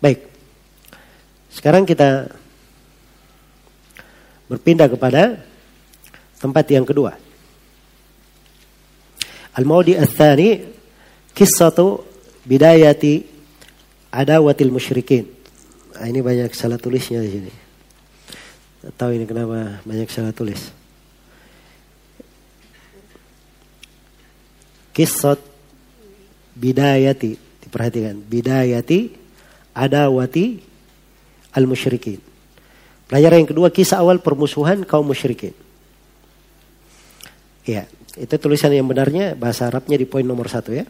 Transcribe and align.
Baik. 0.00 0.28
Sekarang 1.48 1.88
kita 1.88 2.28
berpindah 4.46 4.86
kepada 4.92 5.40
tempat 6.36 6.64
yang 6.68 6.84
kedua. 6.84 7.16
Al-Maudi 9.56 9.96
Al-Thani 9.96 10.60
Kisatu 11.32 12.04
Bidayati 12.44 13.24
Adawatil 14.12 14.68
Musyrikin 14.68 15.24
nah, 15.96 16.04
Ini 16.04 16.20
banyak 16.20 16.52
salah 16.52 16.76
tulisnya 16.76 17.24
di 17.24 17.30
sini 17.32 17.52
Tahu 18.86 19.10
ini 19.16 19.24
kenapa 19.24 19.80
banyak 19.82 20.08
salah 20.12 20.36
tulis 20.36 20.60
Kisat 24.92 25.40
Bidayati 26.52 27.32
Diperhatikan 27.64 28.20
Bidayati 28.20 29.25
Adawati 29.76 30.56
Al-Musyrikin 31.52 32.36
Pelajaran 33.06 33.46
yang 33.46 33.50
kedua 33.54 33.68
kisah 33.70 34.02
awal 34.02 34.18
permusuhan 34.18 34.82
kaum 34.82 35.06
musyrikin. 35.06 35.54
Ya, 37.62 37.86
itu 38.18 38.34
tulisan 38.34 38.74
yang 38.74 38.86
benarnya 38.86 39.38
bahasa 39.38 39.70
Arabnya 39.70 39.94
di 39.94 40.06
poin 40.10 40.26
nomor 40.26 40.50
satu 40.50 40.74
ya. 40.74 40.82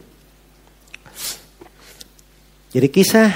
Jadi 2.73 2.87
kisah 2.89 3.29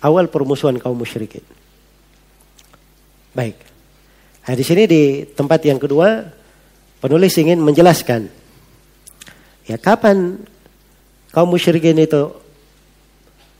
awal 0.00 0.32
permusuhan 0.32 0.80
kaum 0.80 0.96
musyrikin. 0.96 1.44
Baik. 3.36 3.60
Nah, 4.48 4.56
di 4.56 4.64
sini 4.64 4.88
di 4.88 5.28
tempat 5.28 5.60
yang 5.68 5.76
kedua 5.76 6.32
penulis 7.04 7.36
ingin 7.36 7.60
menjelaskan 7.60 8.32
ya 9.68 9.76
kapan 9.76 10.40
kaum 11.28 11.52
musyrikin 11.52 12.00
itu 12.00 12.32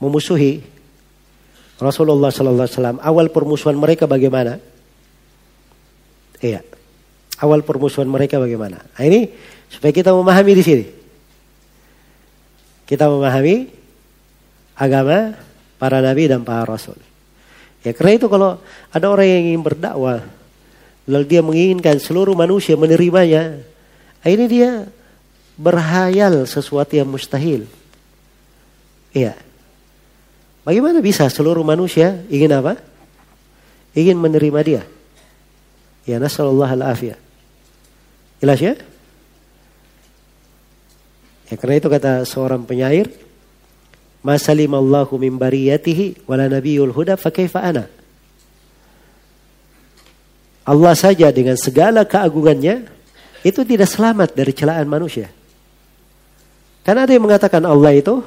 memusuhi 0.01 0.64
Rasulullah 1.79 2.34
sallallahu 2.34 2.67
alaihi 2.67 2.75
wasallam. 2.75 2.98
Awal 2.98 3.27
permusuhan 3.31 3.79
mereka 3.79 4.11
bagaimana? 4.11 4.59
Iya. 6.43 6.67
Awal 7.39 7.62
permusuhan 7.62 8.11
mereka 8.11 8.43
bagaimana? 8.43 8.83
Nah, 8.83 9.03
ini 9.07 9.31
supaya 9.70 9.95
kita 9.95 10.11
memahami 10.11 10.53
di 10.59 10.65
sini. 10.67 10.85
Kita 12.83 13.07
memahami 13.07 13.70
agama 14.75 15.39
para 15.79 16.03
nabi 16.03 16.27
dan 16.27 16.43
para 16.43 16.67
rasul. 16.67 16.98
Ya 17.87 17.95
karena 17.95 18.19
itu 18.19 18.27
kalau 18.27 18.59
ada 18.91 19.07
orang 19.07 19.29
yang 19.31 19.42
ingin 19.55 19.63
berdakwah, 19.63 20.27
lalu 21.07 21.25
dia 21.31 21.42
menginginkan 21.47 22.03
seluruh 22.03 22.35
manusia 22.35 22.75
menerimanya, 22.75 23.63
nah, 24.19 24.29
ini 24.29 24.45
dia 24.51 24.91
berhayal 25.55 26.42
sesuatu 26.42 26.98
yang 26.98 27.07
mustahil. 27.07 27.70
Iya. 29.15 29.48
Bagaimana 30.69 31.00
bisa 31.00 31.24
seluruh 31.33 31.64
manusia 31.64 32.20
ingin 32.28 32.52
apa? 32.52 32.77
Ingin 33.97 34.20
menerima 34.20 34.61
dia. 34.61 34.83
Ya 36.05 36.20
nasallallahu 36.20 36.77
al-afiyah. 36.77 37.16
Jelas 38.44 38.61
ya? 38.61 38.77
Ya 41.48 41.56
karena 41.56 41.80
itu 41.80 41.89
kata 41.89 42.20
seorang 42.28 42.69
penyair, 42.69 43.08
"Masalimallahu 44.20 45.16
min 45.16 45.41
bariyatihi 45.41 46.28
wala 46.28 46.52
nabiyul 46.52 46.92
huda 46.92 47.16
fa 47.16 47.33
ana?" 47.64 47.89
Allah 50.69 50.92
saja 50.92 51.33
dengan 51.33 51.56
segala 51.56 52.05
keagungannya 52.05 52.92
itu 53.41 53.64
tidak 53.64 53.89
selamat 53.89 54.36
dari 54.36 54.52
celaan 54.52 54.84
manusia. 54.84 55.33
Karena 56.84 57.08
ada 57.08 57.12
yang 57.16 57.24
mengatakan 57.24 57.64
Allah 57.64 57.96
itu 57.96 58.20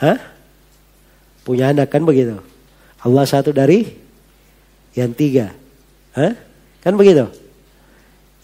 Hah? 0.00 0.37
Punya 1.48 1.72
anak 1.72 1.88
kan 1.88 2.04
begitu. 2.04 2.36
Allah 3.00 3.24
satu 3.24 3.56
dari 3.56 3.88
yang 4.92 5.16
tiga. 5.16 5.56
Hah? 6.12 6.36
Kan 6.84 6.92
begitu? 7.00 7.24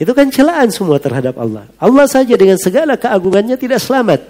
Itu 0.00 0.16
kan 0.16 0.32
celaan 0.32 0.72
semua 0.72 0.97
terhadap 0.97 1.37
Allah. 1.37 1.69
Allah 1.76 2.09
saja 2.09 2.32
dengan 2.32 2.56
segala 2.56 2.97
keagungannya 2.97 3.60
tidak 3.60 3.84
selamat. 3.84 4.25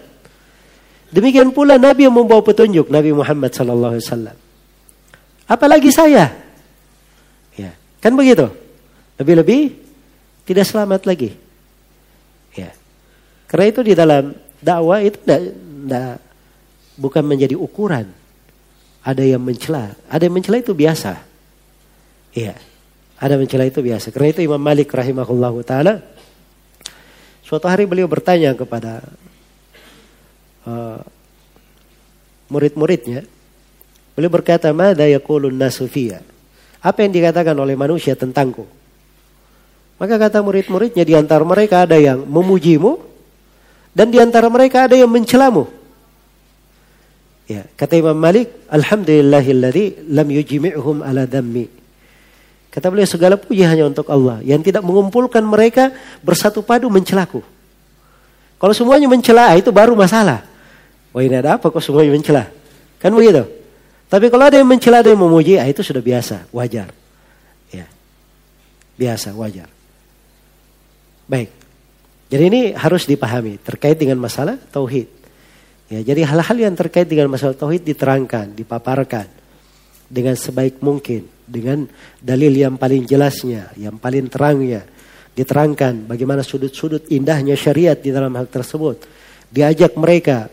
Demikian 1.14 1.54
pula 1.54 1.78
Nabi 1.78 2.10
yang 2.10 2.18
membawa 2.18 2.42
petunjuk 2.42 2.90
Nabi 2.90 3.14
Muhammad 3.14 3.54
sallallahu 3.54 3.94
alaihi 3.94 4.06
wasallam. 4.10 4.36
Apalagi 5.46 5.94
saya. 5.94 6.34
Ya, 7.54 7.78
kan 8.02 8.18
begitu? 8.18 8.50
Lebih-lebih 9.22 9.70
tidak 10.50 10.66
selamat 10.66 11.06
lagi. 11.06 11.30
Ya. 12.58 12.74
Karena 13.46 13.70
itu 13.70 13.80
di 13.86 13.94
dalam 13.94 14.34
dakwah 14.58 14.98
itu 14.98 15.22
tidak 15.22 16.18
bukan 16.98 17.22
menjadi 17.22 17.54
ukuran. 17.54 18.23
Ada 19.04 19.20
yang 19.20 19.44
mencela, 19.44 19.92
ada 20.08 20.22
yang 20.24 20.32
mencela 20.32 20.56
itu 20.58 20.72
biasa. 20.72 21.20
Iya. 22.32 22.56
Ada 23.20 23.38
mencela 23.38 23.68
itu 23.68 23.84
biasa. 23.84 24.10
Karena 24.10 24.32
itu 24.32 24.40
Imam 24.42 24.58
Malik 24.58 24.90
rahimahullahu 24.90 25.60
taala 25.62 26.02
suatu 27.44 27.68
hari 27.68 27.84
beliau 27.84 28.08
bertanya 28.08 28.56
kepada 28.56 29.04
uh, 30.66 30.98
murid-muridnya. 32.48 33.28
Beliau 34.16 34.32
berkata, 34.32 34.72
"Mada 34.72 35.04
yaqulun 35.04 35.54
nasu 35.54 35.86
Apa 36.84 36.98
yang 37.04 37.12
dikatakan 37.12 37.54
oleh 37.54 37.76
manusia 37.76 38.16
tentangku? 38.16 38.64
Maka 39.94 40.18
kata 40.18 40.42
murid-muridnya 40.42 41.06
di 41.06 41.14
antara 41.14 41.46
mereka 41.46 41.86
ada 41.86 41.94
yang 41.94 42.26
memujimu 42.26 42.98
dan 43.94 44.10
di 44.10 44.18
antara 44.18 44.50
mereka 44.50 44.90
ada 44.90 44.98
yang 44.98 45.08
mencelamu. 45.08 45.70
Ya, 47.44 47.68
kata 47.76 48.00
Imam 48.00 48.16
Malik, 48.16 48.48
Alhamdulillahilladzi 48.72 50.08
lam 50.08 50.28
yujmi'hum 50.32 51.04
ala 51.04 51.28
dammi. 51.28 51.68
Kata 52.72 52.90
beliau 52.90 53.06
segala 53.06 53.36
puji 53.36 53.62
hanya 53.62 53.86
untuk 53.86 54.08
Allah 54.10 54.42
yang 54.42 54.58
tidak 54.64 54.82
mengumpulkan 54.82 55.44
mereka 55.44 55.94
bersatu 56.24 56.64
padu 56.64 56.90
mencelaku. 56.90 57.44
Kalau 58.58 58.74
semuanya 58.74 59.06
mencela 59.06 59.52
itu 59.54 59.68
baru 59.70 59.92
masalah. 59.92 60.42
Wah 61.14 61.22
ini 61.22 61.36
ada 61.38 61.60
apa 61.60 61.70
kok 61.70 61.84
semuanya 61.84 62.16
mencela? 62.16 62.50
Kan 62.98 63.14
begitu. 63.14 63.46
Tapi 64.08 64.26
kalau 64.32 64.48
ada 64.48 64.56
yang 64.58 64.66
mencela 64.66 65.04
ada 65.04 65.10
yang 65.12 65.20
memuji, 65.20 65.60
ah, 65.60 65.68
itu 65.68 65.84
sudah 65.84 66.00
biasa, 66.00 66.48
wajar. 66.50 66.90
Ya. 67.70 67.86
Biasa, 68.96 69.36
wajar. 69.36 69.68
Baik. 71.28 71.52
Jadi 72.32 72.42
ini 72.48 72.60
harus 72.74 73.06
dipahami 73.06 73.60
terkait 73.62 74.00
dengan 74.00 74.18
masalah 74.18 74.58
tauhid. 74.72 75.23
Ya, 75.92 76.00
jadi 76.00 76.24
hal-hal 76.24 76.56
yang 76.56 76.74
terkait 76.74 77.04
dengan 77.04 77.28
masalah 77.28 77.52
tauhid 77.52 77.84
diterangkan, 77.84 78.56
dipaparkan 78.56 79.28
dengan 80.08 80.32
sebaik 80.32 80.80
mungkin 80.80 81.28
dengan 81.44 81.84
dalil 82.24 82.52
yang 82.56 82.80
paling 82.80 83.04
jelasnya, 83.04 83.68
yang 83.76 84.00
paling 84.00 84.32
terangnya. 84.32 84.88
Diterangkan 85.34 86.08
bagaimana 86.08 86.46
sudut-sudut 86.46 87.10
indahnya 87.10 87.58
syariat 87.58 87.98
di 87.98 88.14
dalam 88.14 88.32
hal 88.38 88.48
tersebut. 88.48 89.04
Diajak 89.50 89.92
mereka 89.98 90.48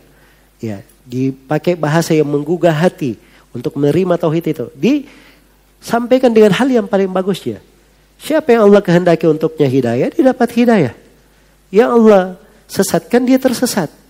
ya, 0.60 0.84
dipakai 1.08 1.78
bahasa 1.80 2.12
yang 2.12 2.28
menggugah 2.28 2.74
hati 2.74 3.16
untuk 3.56 3.78
menerima 3.78 4.18
tauhid 4.18 4.46
itu. 4.52 4.66
Disampaikan 4.76 6.34
dengan 6.34 6.52
hal 6.58 6.68
yang 6.68 6.88
paling 6.90 7.14
bagusnya. 7.14 7.62
Siapa 8.22 8.54
yang 8.54 8.68
Allah 8.68 8.82
kehendaki 8.84 9.26
untuknya 9.26 9.70
hidayah, 9.70 10.08
dia 10.12 10.24
dapat 10.34 10.50
hidayah. 10.54 10.94
Ya 11.72 11.88
Allah 11.88 12.38
sesatkan 12.68 13.24
dia 13.24 13.40
tersesat. 13.40 14.01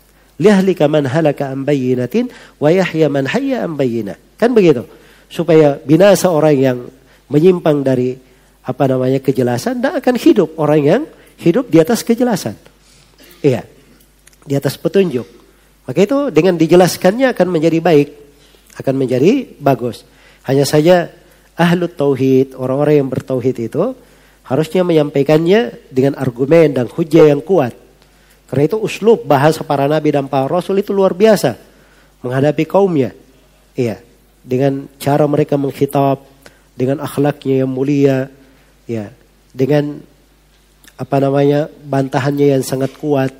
Liyahlika 0.41 0.89
man 0.89 1.05
halaka 1.05 1.53
an 1.53 1.61
bayyinatin 1.61 2.33
wa 2.57 2.73
yahya 2.73 3.13
man 3.13 3.29
hayya 3.29 3.69
an 3.69 3.77
bayyinah. 3.77 4.17
Kan 4.41 4.57
begitu 4.57 4.89
supaya 5.29 5.77
binasa 5.77 6.33
orang 6.33 6.57
yang 6.57 6.77
menyimpang 7.29 7.85
dari 7.85 8.17
apa 8.65 8.83
namanya 8.89 9.21
kejelasan 9.21 9.79
dan 9.79 10.01
akan 10.01 10.15
hidup 10.17 10.57
orang 10.57 10.81
yang 10.81 11.01
hidup 11.37 11.69
di 11.69 11.77
atas 11.77 12.01
kejelasan. 12.01 12.57
Iya. 13.41 13.65
Di 14.41 14.57
atas 14.57 14.77
petunjuk. 14.81 15.25
Maka 15.85 15.99
itu 16.01 16.29
dengan 16.29 16.57
dijelaskannya 16.57 17.33
akan 17.33 17.47
menjadi 17.49 17.77
baik, 17.81 18.09
akan 18.77 18.95
menjadi 18.97 19.49
bagus. 19.57 20.05
Hanya 20.45 20.65
saja 20.65 21.09
ahlu 21.57 21.89
tauhid, 21.89 22.57
orang-orang 22.57 23.05
yang 23.05 23.09
bertauhid 23.09 23.57
itu 23.57 23.93
harusnya 24.45 24.81
menyampaikannya 24.85 25.89
dengan 25.89 26.17
argumen 26.17 26.73
dan 26.73 26.85
hujah 26.89 27.29
yang 27.33 27.41
kuat. 27.41 27.73
Karena 28.51 28.67
itu 28.67 28.77
uslub 28.83 29.23
bahasa 29.23 29.63
para 29.63 29.87
nabi 29.87 30.11
dan 30.11 30.27
para 30.27 30.43
rasul 30.51 30.75
itu 30.83 30.91
luar 30.91 31.15
biasa 31.15 31.55
menghadapi 32.19 32.67
kaumnya. 32.67 33.15
Iya 33.79 34.11
dengan 34.41 34.89
cara 34.97 35.25
mereka 35.29 35.55
mengkhitab 35.57 36.21
dengan 36.73 36.97
akhlaknya 37.01 37.65
yang 37.65 37.69
mulia 37.69 38.29
ya 38.89 39.13
dengan 39.53 40.01
apa 40.97 41.17
namanya 41.21 41.69
bantahannya 41.85 42.57
yang 42.57 42.63
sangat 42.65 42.93
kuat 42.97 43.33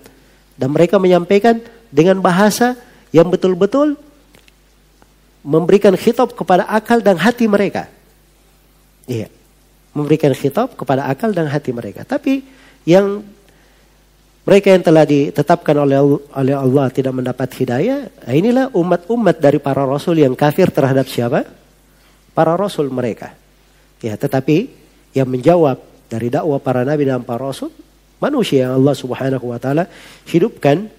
dan 0.57 0.69
mereka 0.69 1.01
menyampaikan 1.01 1.61
dengan 1.89 2.21
bahasa 2.21 2.77
yang 3.09 3.29
betul-betul 3.33 3.97
memberikan 5.41 5.97
khitab 5.97 6.37
kepada 6.37 6.69
akal 6.69 7.01
dan 7.01 7.17
hati 7.17 7.49
mereka. 7.49 7.89
Iya. 9.09 9.27
Memberikan 9.91 10.31
khitab 10.37 10.77
kepada 10.77 11.09
akal 11.09 11.33
dan 11.33 11.49
hati 11.49 11.73
mereka. 11.73 12.05
Tapi 12.05 12.45
yang 12.85 13.25
mereka 14.41 14.73
yang 14.73 14.81
telah 14.81 15.05
ditetapkan 15.05 15.77
oleh 15.77 16.01
oleh 16.33 16.55
Allah 16.57 16.89
tidak 16.89 17.13
mendapat 17.13 17.45
hidayah, 17.61 18.09
nah 18.25 18.33
inilah 18.33 18.65
umat-umat 18.73 19.37
dari 19.37 19.61
para 19.61 19.85
rasul 19.85 20.17
yang 20.17 20.33
kafir 20.33 20.73
terhadap 20.73 21.05
siapa? 21.05 21.45
Para 22.33 22.57
rasul 22.57 22.89
mereka. 22.89 23.37
Ya, 24.01 24.17
tetapi 24.17 24.65
yang 25.13 25.29
menjawab 25.29 25.77
dari 26.09 26.33
dakwah 26.33 26.57
para 26.57 26.81
nabi 26.81 27.05
dan 27.05 27.21
para 27.21 27.45
rasul 27.45 27.69
manusia 28.17 28.65
yang 28.65 28.81
Allah 28.81 28.95
Subhanahu 28.97 29.45
wa 29.45 29.61
taala 29.61 29.85
hidupkan 30.25 30.89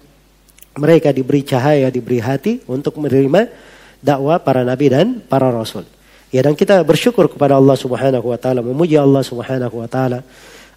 mereka 0.79 1.11
diberi 1.11 1.43
cahaya, 1.43 1.91
diberi 1.91 2.23
hati 2.23 2.63
untuk 2.65 2.95
menerima 2.95 3.51
dakwah 3.99 4.39
para 4.39 4.63
nabi 4.63 4.87
dan 4.87 5.19
para 5.19 5.51
rasul. 5.51 5.83
Ya 6.31 6.47
dan 6.47 6.55
kita 6.55 6.79
bersyukur 6.81 7.27
kepada 7.27 7.59
Allah 7.59 7.75
Subhanahu 7.75 8.31
wa 8.31 8.39
taala, 8.39 8.63
memuji 8.63 8.95
Allah 8.95 9.19
Subhanahu 9.19 9.83
wa 9.83 9.87
taala 9.91 10.23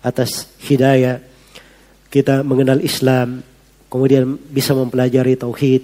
atas 0.02 0.50
hidayah 0.66 1.35
kita 2.06 2.46
mengenal 2.46 2.78
Islam, 2.80 3.42
kemudian 3.90 4.38
bisa 4.38 4.72
mempelajari 4.72 5.34
tauhid, 5.34 5.82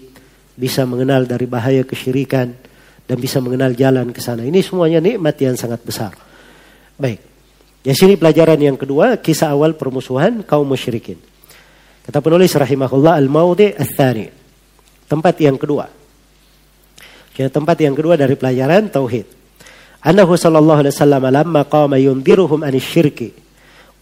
bisa 0.55 0.87
mengenal 0.87 1.27
dari 1.27 1.47
bahaya 1.49 1.83
kesyirikan 1.83 2.55
dan 3.07 3.17
bisa 3.19 3.43
mengenal 3.43 3.75
jalan 3.75 4.15
ke 4.15 4.21
sana. 4.23 4.47
Ini 4.47 4.63
semuanya 4.63 5.03
nikmat 5.03 5.35
yang 5.43 5.59
sangat 5.59 5.83
besar. 5.83 6.15
Baik. 6.97 7.21
Di 7.83 7.91
sini 7.99 8.15
pelajaran 8.15 8.63
yang 8.63 8.79
kedua, 8.79 9.19
kisah 9.19 9.51
awal 9.51 9.75
permusuhan 9.75 10.47
kaum 10.47 10.71
musyrikin. 10.71 11.19
Kata 12.07 12.23
penulis 12.23 12.55
rahimahullah 12.55 13.19
al-maudi 13.19 13.75
al-thani. 13.75 14.31
Tempat 15.11 15.35
yang 15.43 15.59
kedua. 15.59 15.91
Tempat 17.35 17.77
yang 17.83 17.99
kedua 17.99 18.15
dari 18.15 18.39
pelajaran 18.39 18.87
tauhid. 18.87 19.27
Annahu 20.07 20.39
sallallahu 20.39 20.87
alaihi 20.87 20.95
wasallam 20.95 21.25
lamma 21.27 21.63
qama 21.67 21.99
yundiruhum 21.99 22.63
anis 22.63 22.87
syirki 22.87 23.42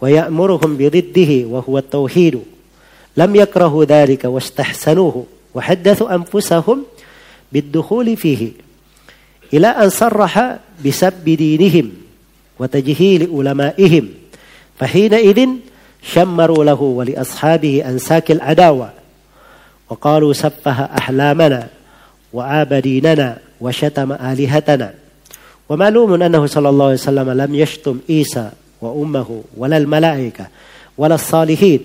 ويأمرهم 0.01 0.77
بضده 0.77 1.47
وهو 1.47 1.79
التوحيد. 1.79 2.41
لم 3.17 3.37
يكرهوا 3.37 3.85
ذلك 3.85 4.25
واستحسنوه 4.25 5.27
وحدثوا 5.55 6.15
أنفسهم 6.15 6.83
بالدخول 7.53 8.17
فيه 8.17 8.49
إلى 9.55 9.67
أن 9.67 9.89
صرح 9.89 10.57
بسب 10.87 11.25
دينهم 11.25 11.91
وتجهيل 12.59 13.31
علمائهم 13.33 14.09
فحينئذ 14.79 15.49
شمروا 16.03 16.65
له 16.65 16.83
ولأصحابه 16.83 17.83
أنساك 17.89 18.31
العداوة 18.31 18.91
وقالوا 19.91 20.33
سفه 20.33 20.85
أحلامنا 20.85 21.69
وعاب 22.33 22.75
ديننا 22.75 23.39
وشتم 23.61 24.13
آلهتنا. 24.13 24.95
ومعلوم 25.69 26.23
أنه 26.23 26.47
صلى 26.47 26.69
الله 26.69 26.85
عليه 26.85 26.95
وسلم 26.95 27.31
لم 27.31 27.55
يشتم 27.55 27.99
عيسى 28.11 28.51
وأمه 28.82 29.44
ولا 29.58 29.78
الملائكة 29.78 30.46
ولا 30.98 31.16
الصالحين 31.16 31.82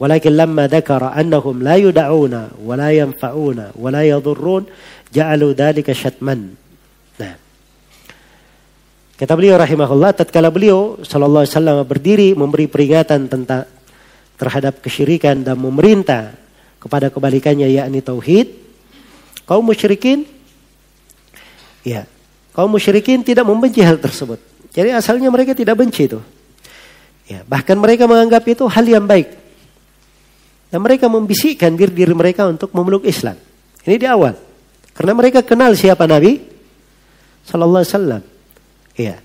ولكن 0.00 0.32
لما 0.36 0.66
ذكر 0.66 1.02
أنهم 1.20 1.62
لا 1.62 1.76
يدعون 1.76 2.48
ولا 2.64 2.90
ينفعون 2.90 3.58
ولا 3.76 4.02
يضرون 4.02 4.62
جعلوا 5.14 5.52
ذلك 5.52 5.92
شتما 5.92 6.36
nah. 7.20 7.36
Kata 9.20 9.36
beliau 9.36 9.60
rahimahullah, 9.60 10.16
tatkala 10.16 10.48
beliau 10.48 10.96
sallallahu 11.04 11.44
alaihi 11.44 11.52
wasallam 11.52 11.78
berdiri 11.84 12.28
memberi 12.32 12.64
peringatan 12.64 13.28
tentang 13.28 13.68
terhadap 14.40 14.80
kesyirikan 14.80 15.44
dan 15.44 15.60
memerintah 15.60 16.32
kepada 16.80 17.12
kebalikannya 17.12 17.68
yakni 17.68 18.00
tauhid, 18.00 18.48
kaum 19.44 19.60
musyrikin 19.60 20.24
ya, 21.84 22.08
kaum 22.56 22.72
musyrikin 22.72 23.20
tidak 23.20 23.44
membenci 23.44 23.84
hal 23.84 24.00
tersebut. 24.00 24.40
Jadi 24.75 24.91
asalnya 24.91 25.31
mereka 25.31 25.55
tidak 25.55 25.79
benci 25.79 26.11
itu. 26.11 26.19
Ya, 27.31 27.47
bahkan 27.47 27.79
mereka 27.79 28.05
menganggap 28.05 28.43
itu 28.43 28.67
hal 28.67 28.83
yang 28.83 29.07
baik. 29.07 29.31
Dan 30.67 30.83
mereka 30.83 31.07
membisikkan 31.07 31.71
diri, 31.79 31.95
diri 31.95 32.11
mereka 32.11 32.43
untuk 32.43 32.75
memeluk 32.75 33.07
Islam. 33.07 33.39
Ini 33.87 33.95
di 33.95 34.03
awal. 34.03 34.35
Karena 34.91 35.15
mereka 35.15 35.39
kenal 35.39 35.71
siapa 35.79 36.03
Nabi 36.03 36.43
Sallallahu 37.47 37.81
Alaihi 37.81 37.93
Wasallam. 37.95 38.21
Ya. 38.99 39.15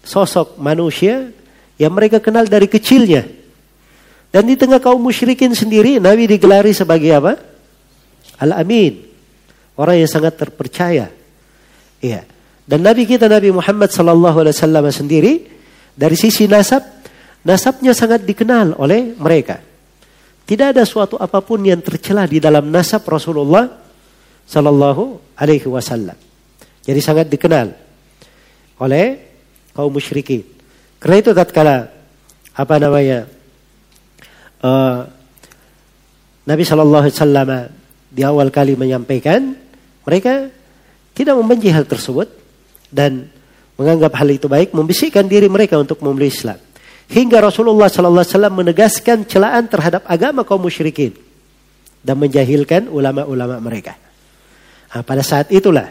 Sosok 0.00 0.56
manusia 0.56 1.28
yang 1.76 1.92
mereka 1.92 2.16
kenal 2.16 2.48
dari 2.48 2.66
kecilnya. 2.66 3.28
Dan 4.32 4.48
di 4.48 4.56
tengah 4.56 4.80
kaum 4.80 4.96
musyrikin 4.96 5.52
sendiri 5.52 6.00
Nabi 6.00 6.24
digelari 6.24 6.72
sebagai 6.72 7.12
apa? 7.12 7.36
Al-Amin. 8.40 9.04
Orang 9.76 10.00
yang 10.00 10.08
sangat 10.08 10.40
terpercaya. 10.40 11.12
Iya. 12.00 12.31
Dan 12.72 12.80
Nabi 12.80 13.04
kita 13.04 13.28
Nabi 13.28 13.52
Muhammad 13.52 13.92
sallallahu 13.92 14.40
alaihi 14.40 14.56
wasallam 14.56 14.88
sendiri 14.88 15.44
dari 15.92 16.16
sisi 16.16 16.48
nasab, 16.48 16.80
nasabnya 17.44 17.92
sangat 17.92 18.24
dikenal 18.24 18.80
oleh 18.80 19.12
mereka. 19.12 19.60
Tidak 20.48 20.72
ada 20.72 20.80
suatu 20.88 21.20
apa 21.20 21.44
pun 21.44 21.60
yang 21.60 21.84
tercela 21.84 22.24
di 22.24 22.40
dalam 22.40 22.72
nasab 22.72 23.04
Rasulullah 23.04 23.68
sallallahu 24.48 25.36
alaihi 25.36 25.68
wasallam. 25.68 26.16
Jadi 26.80 27.00
sangat 27.04 27.28
dikenal 27.28 27.76
oleh 28.80 29.04
kaum 29.76 29.92
musyrikin. 29.92 30.40
Karena 30.96 31.20
itu 31.20 31.36
tatkala 31.36 31.92
apa 32.56 32.74
namanya 32.80 33.28
uh, 34.64 35.04
Nabi 36.48 36.62
Shallallahu 36.64 37.04
Alaihi 37.04 37.16
Wasallam 37.20 37.48
di 38.08 38.22
awal 38.24 38.48
kali 38.48 38.80
menyampaikan 38.80 39.60
mereka 40.08 40.48
tidak 41.12 41.36
membenci 41.36 41.68
hal 41.68 41.84
tersebut 41.84 42.41
dan 42.92 43.32
menganggap 43.80 44.12
hal 44.20 44.28
itu 44.28 44.46
baik, 44.46 44.76
membisikkan 44.76 45.24
diri 45.24 45.48
mereka 45.48 45.80
untuk 45.80 45.98
membeli 46.04 46.28
Islam. 46.28 46.60
Hingga 47.08 47.42
Rasulullah 47.42 47.88
Sallallahu 47.90 48.22
Alaihi 48.22 48.36
Wasallam 48.36 48.54
menegaskan 48.54 49.18
celaan 49.26 49.66
terhadap 49.66 50.04
agama 50.06 50.44
kaum 50.46 50.62
musyrikin 50.62 51.16
dan 52.04 52.20
menjahilkan 52.20 52.86
ulama-ulama 52.86 53.58
mereka. 53.58 53.96
Nah, 54.92 55.02
pada 55.02 55.24
saat 55.24 55.48
itulah 55.50 55.88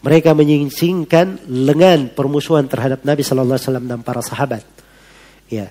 mereka 0.00 0.32
menyingsingkan 0.32 1.44
lengan 1.48 2.10
permusuhan 2.16 2.64
terhadap 2.66 3.04
Nabi 3.04 3.20
Sallallahu 3.20 3.56
Alaihi 3.56 3.68
Wasallam 3.68 3.86
dan 3.86 4.00
para 4.00 4.20
sahabat. 4.24 4.64
Ya, 5.52 5.68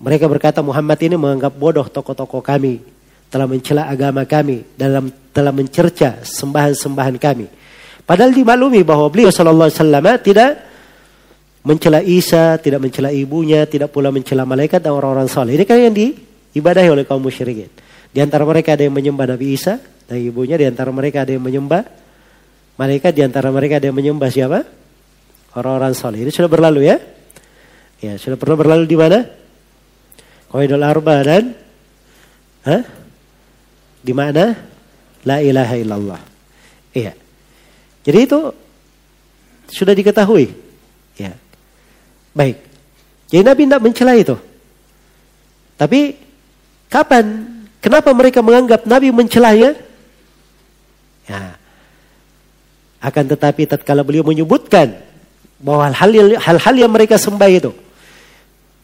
mereka 0.00 0.24
berkata 0.26 0.64
Muhammad 0.64 0.96
ini 1.04 1.16
menganggap 1.20 1.52
bodoh 1.52 1.84
tokoh-tokoh 1.84 2.40
kami 2.40 2.80
telah 3.28 3.46
mencela 3.46 3.86
agama 3.86 4.24
kami 4.24 4.64
dalam 4.74 5.12
telah 5.30 5.54
mencerca 5.54 6.24
sembahan-sembahan 6.24 7.16
kami 7.20 7.59
Padahal 8.10 8.34
dimaklumi 8.34 8.82
bahwa 8.82 9.06
beliau 9.06 9.30
Shallallahu 9.30 9.70
Alaihi 9.70 10.18
tidak 10.26 10.50
mencela 11.62 12.02
Isa, 12.02 12.58
tidak 12.58 12.82
mencela 12.82 13.14
ibunya, 13.14 13.62
tidak 13.70 13.94
pula 13.94 14.10
mencela 14.10 14.42
malaikat 14.42 14.82
dan 14.82 14.98
orang-orang 14.98 15.30
saleh. 15.30 15.54
Ini 15.54 15.62
kan 15.62 15.78
yang 15.78 15.94
diibadahi 15.94 16.90
oleh 16.90 17.06
kaum 17.06 17.22
musyrikin. 17.22 17.70
Di 18.10 18.18
antara 18.18 18.42
mereka 18.42 18.74
ada 18.74 18.82
yang 18.82 18.98
menyembah 18.98 19.30
Nabi 19.30 19.54
Isa 19.54 19.78
dan 20.10 20.18
ibunya, 20.18 20.58
di 20.58 20.66
antara 20.66 20.90
mereka 20.90 21.22
ada 21.22 21.38
yang 21.38 21.46
menyembah 21.46 21.86
malaikat, 22.74 23.14
di 23.14 23.22
antara 23.22 23.46
mereka 23.54 23.78
ada 23.78 23.86
yang 23.86 23.94
menyembah 23.94 24.26
siapa? 24.26 24.66
Orang-orang 25.54 25.94
saleh. 25.94 26.26
Ini 26.26 26.34
sudah 26.34 26.50
berlalu 26.50 26.90
ya? 26.90 26.98
Ya, 28.02 28.18
sudah 28.18 28.34
pernah 28.34 28.58
berlalu 28.58 28.90
di 28.90 28.98
mana? 28.98 29.22
Qaidul 30.50 30.82
Arba 30.82 31.14
dan 31.22 31.54
Hah? 32.66 32.82
Di 34.02 34.10
mana? 34.10 34.50
La 35.22 35.38
ilaha 35.38 35.78
illallah. 35.78 36.20
Iya. 36.90 37.19
Jadi 38.04 38.18
itu 38.24 38.40
sudah 39.70 39.94
diketahui. 39.94 40.52
Ya. 41.20 41.36
Baik. 42.32 42.58
Jadi 43.30 43.42
Nabi 43.46 43.62
tidak 43.68 43.82
mencela 43.84 44.14
itu. 44.16 44.36
Tapi 45.76 46.16
kapan? 46.90 47.46
Kenapa 47.80 48.12
mereka 48.12 48.44
menganggap 48.44 48.84
Nabi 48.84 49.08
mencelanya? 49.14 49.76
Ya. 51.24 51.56
Akan 53.00 53.24
tetapi 53.24 53.64
tatkala 53.64 54.04
beliau 54.04 54.26
menyebutkan 54.26 54.92
bahwa 55.56 55.88
hal-hal 55.88 56.36
hal 56.40 56.74
yang 56.76 56.92
mereka 56.92 57.16
sembah 57.16 57.48
itu 57.48 57.72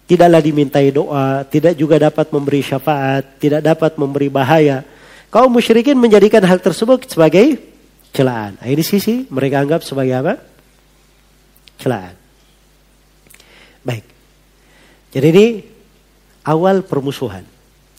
tidaklah 0.07 0.41
dimintai 0.41 0.95
doa, 0.95 1.43
tidak 1.51 1.75
juga 1.75 1.99
dapat 1.99 2.31
memberi 2.31 2.63
syafaat, 2.63 3.43
tidak 3.43 3.61
dapat 3.61 3.99
memberi 3.99 4.31
bahaya. 4.31 4.87
Kaum 5.29 5.51
musyrikin 5.51 5.99
menjadikan 5.99 6.41
hal 6.47 6.63
tersebut 6.63 7.11
sebagai 7.11 7.59
celaan. 8.17 8.57
Nah, 8.57 8.69
ini 8.73 8.81
sisi 8.81 9.29
mereka 9.29 9.61
anggap 9.61 9.85
sebagai 9.85 10.17
apa? 10.17 10.41
Celaan. 11.77 12.17
Baik. 13.85 14.05
Jadi 15.13 15.27
ini 15.29 15.47
awal 16.49 16.81
permusuhan 16.81 17.45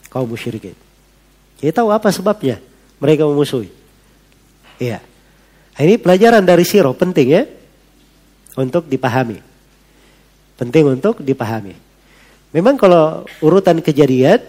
kaum 0.09 0.25
musyrikin. 0.25 0.73
Kita 1.61 1.85
tahu 1.85 1.93
apa 1.93 2.09
sebabnya 2.09 2.57
mereka 2.97 3.29
memusuhi. 3.29 3.69
Iya. 4.81 4.97
Nah, 5.77 5.81
ini 5.85 6.01
pelajaran 6.01 6.41
dari 6.41 6.65
siro 6.65 6.97
penting 6.97 7.27
ya 7.29 7.45
untuk 8.57 8.89
dipahami. 8.89 9.37
Penting 10.57 10.97
untuk 10.97 11.21
dipahami. 11.21 11.77
Memang 12.57 12.81
kalau 12.81 13.29
urutan 13.45 13.77
kejadian 13.85 14.41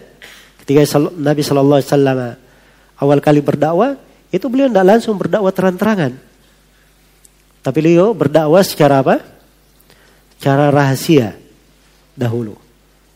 ketika 0.65 0.81
Nabi 1.13 1.45
Shallallahu 1.45 1.77
Alaihi 1.77 1.91
Wasallam 1.93 2.19
awal 2.97 3.19
kali 3.21 3.45
berdakwah 3.45 4.08
itu 4.29 4.45
beliau 4.45 4.69
tidak 4.69 4.85
langsung 4.85 5.17
berdakwah 5.17 5.53
terang-terangan. 5.53 6.13
Tapi 7.65 7.77
beliau 7.81 8.13
berdakwah 8.13 8.61
secara 8.61 9.01
apa? 9.01 9.25
Cara 10.39 10.69
rahasia 10.69 11.35
dahulu. 12.13 12.55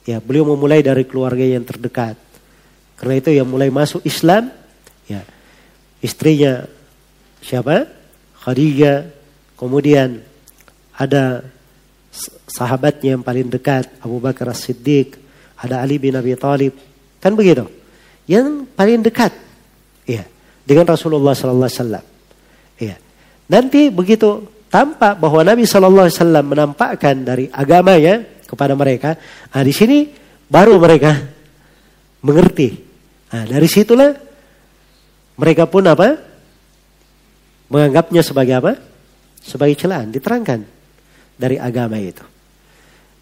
Ya, 0.03 0.20
beliau 0.20 0.43
memulai 0.43 0.84
dari 0.84 1.08
keluarga 1.08 1.46
yang 1.46 1.63
terdekat. 1.63 2.20
Karena 3.00 3.15
itu 3.20 3.29
yang 3.32 3.48
mulai 3.48 3.72
masuk 3.72 4.03
Islam, 4.03 4.51
ya, 5.08 5.24
istrinya 6.03 6.67
siapa? 7.39 7.88
Khadijah. 8.43 9.08
Kemudian 9.55 10.20
ada 10.91 11.48
sahabatnya 12.51 13.15
yang 13.15 13.24
paling 13.24 13.48
dekat, 13.48 13.88
Abu 14.03 14.20
Bakar 14.20 14.51
As-Siddiq, 14.51 15.15
ada 15.55 15.79
Ali 15.79 15.96
bin 15.96 16.20
Abi 16.20 16.36
Thalib. 16.36 16.75
Kan 17.24 17.39
begitu? 17.39 17.72
Yang 18.27 18.67
paling 18.75 19.00
dekat. 19.00 19.32
Dengan 20.63 20.88
Rasulullah 20.88 21.36
sallallahu 21.36 21.67
alaihi 21.67 21.79
wasallam. 21.79 22.05
Ya. 22.79 22.96
Nanti 23.51 23.91
begitu 23.91 24.48
tampak 24.72 25.20
bahwa 25.20 25.43
Nabi 25.43 25.67
sallallahu 25.67 26.08
alaihi 26.08 26.17
wasallam 26.17 26.46
menampakkan 26.48 27.15
dari 27.22 27.51
agamanya 27.51 28.24
kepada 28.48 28.74
mereka, 28.74 29.17
nah 29.50 29.62
di 29.65 29.74
sini 29.74 30.08
baru 30.48 30.77
mereka 30.77 31.13
mengerti. 32.24 32.70
Nah, 33.34 33.43
dari 33.50 33.65
situlah 33.65 34.13
mereka 35.38 35.65
pun 35.65 35.84
apa? 35.89 36.15
Menganggapnya 37.74 38.22
sebagai 38.22 38.53
apa? 38.62 38.74
Sebagai 39.41 39.75
celaan, 39.75 40.13
diterangkan 40.13 40.62
dari 41.34 41.58
agama 41.58 41.98
itu. 41.98 42.24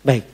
Baik. 0.04 0.26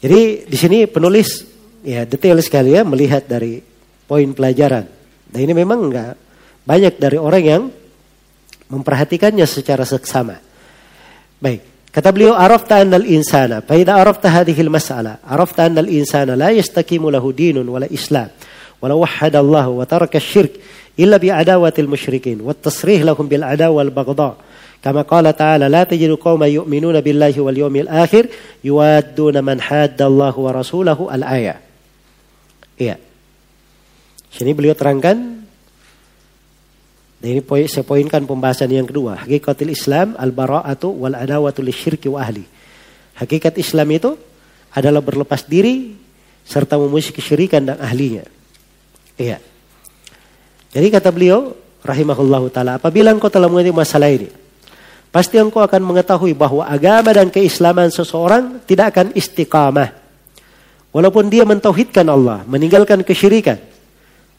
Jadi 0.00 0.20
di 0.48 0.56
sini 0.56 0.78
penulis 0.88 1.44
ya 1.84 2.04
detail 2.08 2.40
sekali 2.40 2.76
ya 2.76 2.82
melihat 2.84 3.28
dari 3.28 3.60
poin 4.08 4.32
pelajaran. 4.32 4.93
Dan 5.33 5.39
ini 5.45 5.53
memang 5.53 5.79
enggak 5.89 6.13
banyak 6.65 6.93
dari 6.97 7.17
orang 7.17 7.43
yang 7.43 7.63
memperhatikannya 8.69 9.45
secara 9.49 9.85
seksama. 9.85 10.37
Baik. 11.41 11.89
Kata 11.89 12.13
beliau, 12.13 12.37
arafta 12.37 12.77
annal 12.77 13.05
insana. 13.09 13.65
Faida 13.65 13.97
arafta 13.97 14.29
hadhihi 14.29 14.61
al-mas'ala. 14.61 15.25
Arafta 15.25 15.65
annal 15.65 15.89
insana 15.89 16.37
la 16.37 16.53
yastakimu 16.53 17.09
lahu 17.09 17.33
dinun 17.33 17.65
wala 17.65 17.89
islam. 17.89 18.29
Wala 18.77 18.93
wahhada 18.93 19.41
Allah 19.41 19.65
wa 19.73 19.81
taraka 19.89 20.21
syirk. 20.21 20.53
Illa 21.01 21.17
bi 21.17 21.33
adawatil 21.33 21.89
musyrikin. 21.89 22.45
Wa 22.45 22.53
tasrih 22.53 23.01
lahum 23.01 23.25
bil 23.25 23.41
adawa 23.41 23.81
wal 23.81 23.93
bagda. 23.93 24.31
كما 24.83 25.01
قال 25.01 25.35
تعالى 25.35 25.67
لا 25.67 25.83
تجد 25.83 26.11
قوما 26.23 26.47
يؤمنون 26.47 27.01
بالله 27.01 27.35
واليوم 27.41 27.75
الآخر 27.75 28.27
يوادون 28.63 29.43
من 29.43 29.61
حاد 29.61 30.01
الله 30.01 30.39
ورسوله 30.39 31.09
الآية 31.13 31.55
Iya. 32.79 32.95
Sini 34.34 34.50
beliau 34.50 34.74
terangkan 34.74 35.46
dan 37.24 37.32
ini 37.32 37.40
poin, 37.40 37.64
saya 37.64 37.88
poinkan 37.88 38.28
pembahasan 38.28 38.68
yang 38.68 38.84
kedua. 38.84 39.24
Hakikatil 39.24 39.72
Islam 39.72 40.12
al-bara'atu 40.20 40.92
wal 40.92 41.16
adawatu 41.16 41.64
syirki 41.72 42.12
wa 42.12 42.20
ahli. 42.20 42.44
Hakikat 43.16 43.56
Islam 43.56 43.88
itu 43.96 44.12
adalah 44.76 45.00
berlepas 45.00 45.48
diri 45.48 45.96
serta 46.44 46.76
memusuhi 46.76 47.16
kesyirikan 47.16 47.64
dan 47.64 47.80
ahlinya. 47.80 48.28
Iya. 49.16 49.40
Jadi 50.76 50.86
kata 50.92 51.08
beliau 51.14 51.56
rahimahullahu 51.80 52.52
taala, 52.52 52.76
apabila 52.76 53.08
engkau 53.08 53.32
telah 53.32 53.48
mengerti 53.48 53.72
masalah 53.72 54.12
ini, 54.12 54.28
pasti 55.08 55.40
engkau 55.40 55.64
akan 55.64 55.80
mengetahui 55.80 56.36
bahwa 56.36 56.68
agama 56.68 57.08
dan 57.16 57.32
keislaman 57.32 57.88
seseorang 57.88 58.60
tidak 58.68 58.92
akan 58.92 59.16
istiqamah. 59.16 59.96
Walaupun 60.92 61.32
dia 61.32 61.48
mentauhidkan 61.48 62.04
Allah, 62.04 62.44
meninggalkan 62.44 63.00
kesyirikan. 63.00 63.56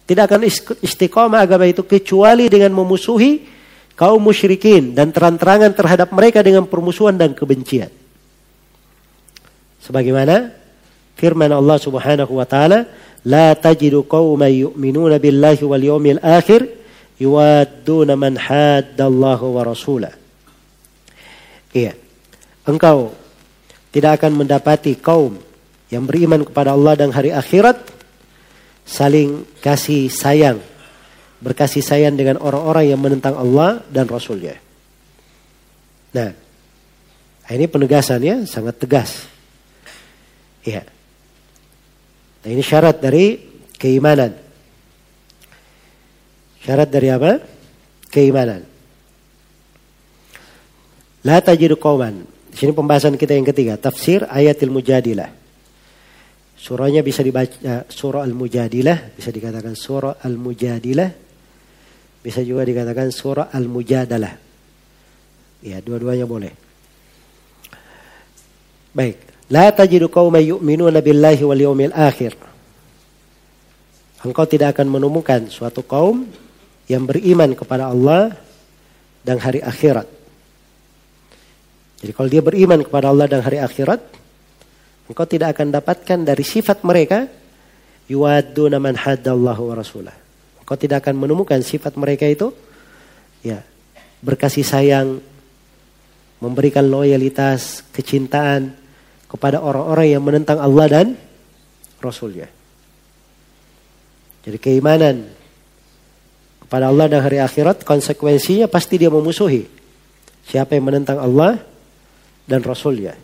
Tidak 0.06 0.24
akan 0.30 0.46
istiqamah 0.86 1.42
agama 1.42 1.66
itu 1.66 1.82
kecuali 1.82 2.46
dengan 2.46 2.70
memusuhi 2.78 3.42
kaum 3.98 4.22
musyrikin 4.22 4.94
dan 4.94 5.10
terang-terangan 5.10 5.74
terhadap 5.74 6.14
mereka 6.14 6.46
dengan 6.46 6.70
permusuhan 6.70 7.18
dan 7.18 7.34
kebencian. 7.34 7.90
Sebagaimana 9.82 10.54
firman 11.18 11.50
Allah 11.50 11.78
Subhanahu 11.82 12.38
wa 12.38 12.46
taala, 12.46 12.86
"La 13.26 13.58
tajidu 13.58 14.06
qauman 14.06 14.52
yu'minuna 14.52 15.18
billahi 15.18 15.64
wal 15.66 15.82
yawmil 15.82 16.22
akhir 16.22 16.70
yuwadduna 17.18 18.14
man 18.14 18.38
haddallaha 18.38 19.46
wa 19.48 19.62
rasulahu." 19.66 20.18
Iya. 21.76 21.98
Engkau 22.66 23.12
tidak 23.92 24.22
akan 24.22 24.44
mendapati 24.44 24.96
kaum 24.96 25.36
yang 25.92 26.08
beriman 26.08 26.44
kepada 26.44 26.72
Allah 26.72 26.96
dan 26.96 27.12
hari 27.12 27.36
akhirat 27.36 27.95
saling 28.86 29.44
kasih 29.60 30.08
sayang, 30.14 30.62
berkasih 31.42 31.82
sayang 31.82 32.14
dengan 32.14 32.38
orang-orang 32.38 32.94
yang 32.94 33.02
menentang 33.02 33.34
Allah 33.36 33.82
dan 33.90 34.06
Rasulnya. 34.06 34.56
Nah, 36.14 36.32
ini 37.52 37.66
penegasannya 37.66 38.48
sangat 38.48 38.80
tegas. 38.80 39.28
Iya. 40.64 40.86
Nah, 42.46 42.50
ini 42.50 42.62
syarat 42.62 43.02
dari 43.02 43.42
keimanan. 43.76 44.38
Syarat 46.64 46.90
dari 46.90 47.10
apa? 47.10 47.42
Keimanan. 48.10 48.66
La 51.26 51.42
tajidu 51.42 51.78
qauman. 51.78 52.26
Di 52.50 52.56
sini 52.64 52.72
pembahasan 52.72 53.18
kita 53.18 53.36
yang 53.36 53.46
ketiga, 53.46 53.76
tafsir 53.76 54.24
ayatil 54.30 54.72
mujadilah. 54.72 55.45
Surahnya 56.66 57.06
bisa 57.06 57.22
dibaca 57.22 57.86
surah 57.86 58.26
Al-Mujadilah, 58.26 59.14
bisa 59.14 59.30
dikatakan 59.30 59.78
surah 59.78 60.18
Al-Mujadilah. 60.18 61.10
Bisa 62.26 62.42
juga 62.42 62.66
dikatakan 62.66 63.14
surah 63.14 63.54
Al-Mujadalah. 63.54 64.34
Ya, 65.62 65.78
dua-duanya 65.78 66.26
boleh. 66.26 66.50
Baik. 68.98 69.22
La 69.54 69.70
tajidu 69.70 70.10
qauman 70.10 70.42
yu'minuna 70.42 71.06
billahi 71.06 71.46
wal 71.46 71.62
yawmil 71.70 71.94
akhir. 71.94 72.34
Engkau 74.26 74.50
tidak 74.50 74.74
akan 74.74 74.90
menemukan 74.90 75.46
suatu 75.54 75.86
kaum 75.86 76.26
yang 76.90 77.06
beriman 77.06 77.54
kepada 77.54 77.94
Allah 77.94 78.34
dan 79.22 79.38
hari 79.38 79.62
akhirat. 79.62 80.10
Jadi 82.02 82.10
kalau 82.10 82.26
dia 82.26 82.42
beriman 82.42 82.82
kepada 82.82 83.14
Allah 83.14 83.30
dan 83.30 83.46
hari 83.46 83.62
akhirat, 83.62 84.25
engkau 85.10 85.26
tidak 85.26 85.58
akan 85.58 85.74
dapatkan 85.74 86.20
dari 86.26 86.44
sifat 86.46 86.82
mereka 86.82 87.30
yuwaduna 88.10 88.78
man 88.78 88.98
haddallahu 88.98 89.74
wa 89.74 89.76
rasulah. 89.78 90.16
Engkau 90.62 90.78
tidak 90.78 91.06
akan 91.06 91.16
menemukan 91.18 91.62
sifat 91.62 91.94
mereka 91.98 92.26
itu 92.26 92.50
ya 93.46 93.62
berkasih 94.26 94.66
sayang, 94.66 95.22
memberikan 96.42 96.86
loyalitas, 96.90 97.86
kecintaan 97.94 98.74
kepada 99.30 99.62
orang-orang 99.62 100.08
yang 100.10 100.24
menentang 100.26 100.58
Allah 100.58 100.86
dan 100.90 101.08
Rasulnya. 102.02 102.50
Jadi 104.46 104.58
keimanan 104.62 105.26
kepada 106.66 106.90
Allah 106.90 107.06
dan 107.10 107.22
hari 107.22 107.42
akhirat 107.42 107.82
konsekuensinya 107.86 108.70
pasti 108.70 108.98
dia 108.98 109.10
memusuhi 109.10 109.66
siapa 110.46 110.78
yang 110.78 110.86
menentang 110.90 111.18
Allah 111.18 111.62
dan 112.46 112.62
Rasulnya. 112.62 113.18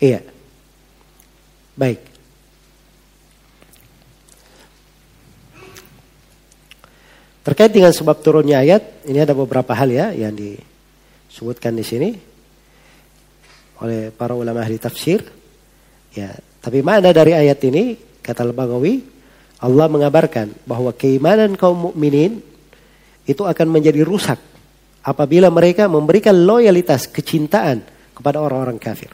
Iya. 0.00 0.33
Baik. 1.74 2.00
Terkait 7.44 7.68
dengan 7.68 7.92
sebab 7.92 8.24
turunnya 8.24 8.64
ayat, 8.64 9.04
ini 9.04 9.20
ada 9.20 9.36
beberapa 9.36 9.76
hal 9.76 9.92
ya 9.92 10.16
yang 10.16 10.32
disebutkan 10.32 11.76
di 11.76 11.84
sini 11.84 12.10
oleh 13.84 14.08
para 14.14 14.32
ulama 14.32 14.64
ahli 14.64 14.80
tafsir. 14.80 15.20
Ya, 16.16 16.32
tapi 16.64 16.80
mana 16.80 17.12
dari 17.12 17.36
ayat 17.36 17.60
ini 17.68 18.00
kata 18.24 18.48
Al-Baghawi, 18.48 18.94
Allah 19.60 19.86
mengabarkan 19.92 20.56
bahwa 20.64 20.96
keimanan 20.96 21.52
kaum 21.58 21.92
mukminin 21.92 22.40
itu 23.28 23.42
akan 23.44 23.68
menjadi 23.68 24.00
rusak 24.06 24.40
apabila 25.04 25.52
mereka 25.52 25.84
memberikan 25.84 26.32
loyalitas, 26.32 27.12
kecintaan 27.12 27.84
kepada 28.16 28.40
orang-orang 28.40 28.80
kafir. 28.80 29.12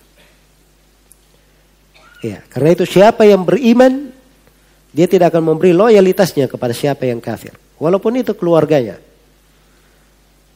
Ya, 2.20 2.44
karena 2.52 2.76
itu 2.76 2.84
siapa 2.84 3.24
yang 3.24 3.48
beriman 3.48 4.12
dia 4.92 5.06
tidak 5.08 5.32
akan 5.32 5.54
memberi 5.54 5.72
loyalitasnya 5.72 6.50
kepada 6.50 6.74
siapa 6.74 7.06
yang 7.06 7.22
kafir, 7.22 7.54
walaupun 7.78 8.20
itu 8.20 8.34
keluarganya. 8.36 8.98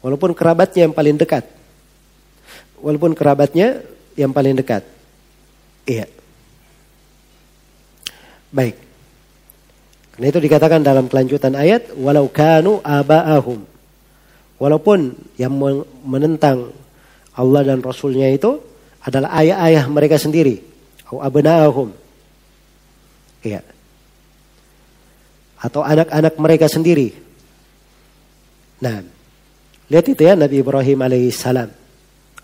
Walaupun 0.04 0.36
kerabatnya 0.36 0.84
yang 0.84 0.92
paling 0.92 1.16
dekat. 1.16 1.48
Walaupun 2.76 3.16
kerabatnya 3.16 3.80
yang 4.20 4.36
paling 4.36 4.52
dekat. 4.52 4.84
Iya. 5.88 6.04
Baik. 8.52 8.76
Karena 10.12 10.26
itu 10.28 10.38
dikatakan 10.44 10.84
dalam 10.84 11.08
kelanjutan 11.08 11.56
ayat 11.56 11.96
walau 11.96 12.28
kanu 12.28 12.84
aba'ahum. 12.84 13.64
Walaupun 14.60 15.16
yang 15.40 15.56
menentang 16.04 16.68
Allah 17.32 17.64
dan 17.64 17.80
Rasulnya 17.80 18.28
itu 18.28 18.60
adalah 19.00 19.32
ayah-ayah 19.40 19.88
mereka 19.88 20.20
sendiri. 20.20 20.73
Atau 21.04 21.20
abna'ahum. 21.20 21.88
Iya. 23.44 23.60
Atau 25.60 25.84
anak-anak 25.84 26.34
mereka 26.40 26.66
sendiri. 26.66 27.12
Nah, 28.80 29.04
lihat 29.92 30.06
itu 30.08 30.24
ya 30.24 30.32
Nabi 30.36 30.64
Ibrahim 30.64 30.98
alaihissalam. 31.04 31.68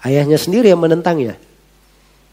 Ayahnya 0.05 0.37
sendiri 0.37 0.73
yang 0.73 0.81
menentangnya. 0.81 1.37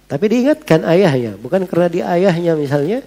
Tapi 0.08 0.26
diingatkan 0.32 0.88
ayahnya, 0.88 1.36
bukan 1.36 1.68
karena 1.68 1.88
di 1.92 2.00
ayahnya 2.00 2.56
misalnya, 2.56 3.04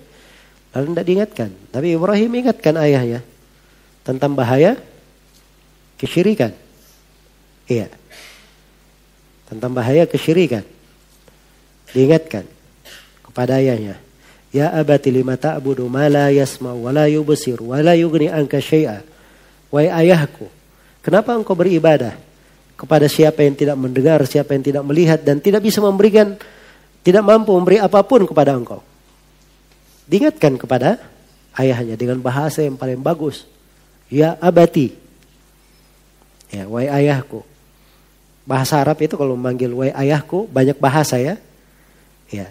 lalu 0.76 0.84
tidak 0.92 1.06
diingatkan. 1.08 1.50
Tapi 1.72 1.96
Ibrahim 1.96 2.30
ingatkan 2.44 2.76
ayahnya 2.76 3.20
tentang 4.04 4.36
bahaya 4.36 4.76
kesyirikan. 5.96 6.52
Iya. 7.64 7.88
Tentang 9.48 9.72
bahaya 9.72 10.04
kesyirikan. 10.04 10.64
Diingatkan 11.96 12.59
kepada 13.30 13.62
ayahnya. 13.62 13.96
Ya 14.50 14.74
abati 14.74 15.14
lima 15.14 15.38
ta'budu 15.38 15.86
ma 15.86 16.10
la 16.10 16.34
yasma 16.34 16.74
wa 16.74 16.90
la 16.90 17.06
yubsir 17.06 17.62
wa 17.62 17.78
la 17.78 17.94
yugni 17.94 18.26
anka 18.26 18.58
syai'a. 18.58 19.06
Wahai 19.70 20.10
ayahku, 20.10 20.50
kenapa 21.06 21.30
engkau 21.38 21.54
beribadah 21.54 22.18
kepada 22.74 23.06
siapa 23.06 23.46
yang 23.46 23.54
tidak 23.54 23.78
mendengar, 23.78 24.18
siapa 24.26 24.50
yang 24.58 24.66
tidak 24.66 24.82
melihat 24.82 25.22
dan 25.22 25.38
tidak 25.38 25.62
bisa 25.62 25.78
memberikan 25.78 26.34
tidak 27.00 27.22
mampu 27.24 27.54
memberi 27.54 27.80
apa 27.80 28.02
pun 28.04 28.26
kepada 28.26 28.52
engkau. 28.52 28.82
Diingatkan 30.10 30.58
kepada 30.58 30.98
ayahnya 31.54 31.94
dengan 31.94 32.18
bahasa 32.18 32.66
yang 32.66 32.74
paling 32.74 32.98
bagus. 32.98 33.46
Ya 34.10 34.34
abati. 34.42 34.98
Ya, 36.50 36.66
wahai 36.66 36.90
ayahku. 36.90 37.46
Bahasa 38.42 38.82
Arab 38.82 38.98
itu 38.98 39.14
kalau 39.14 39.38
memanggil 39.38 39.70
wahai 39.70 39.94
ayahku 39.94 40.50
banyak 40.50 40.76
bahasa 40.82 41.16
ya. 41.16 41.38
Ya. 42.26 42.50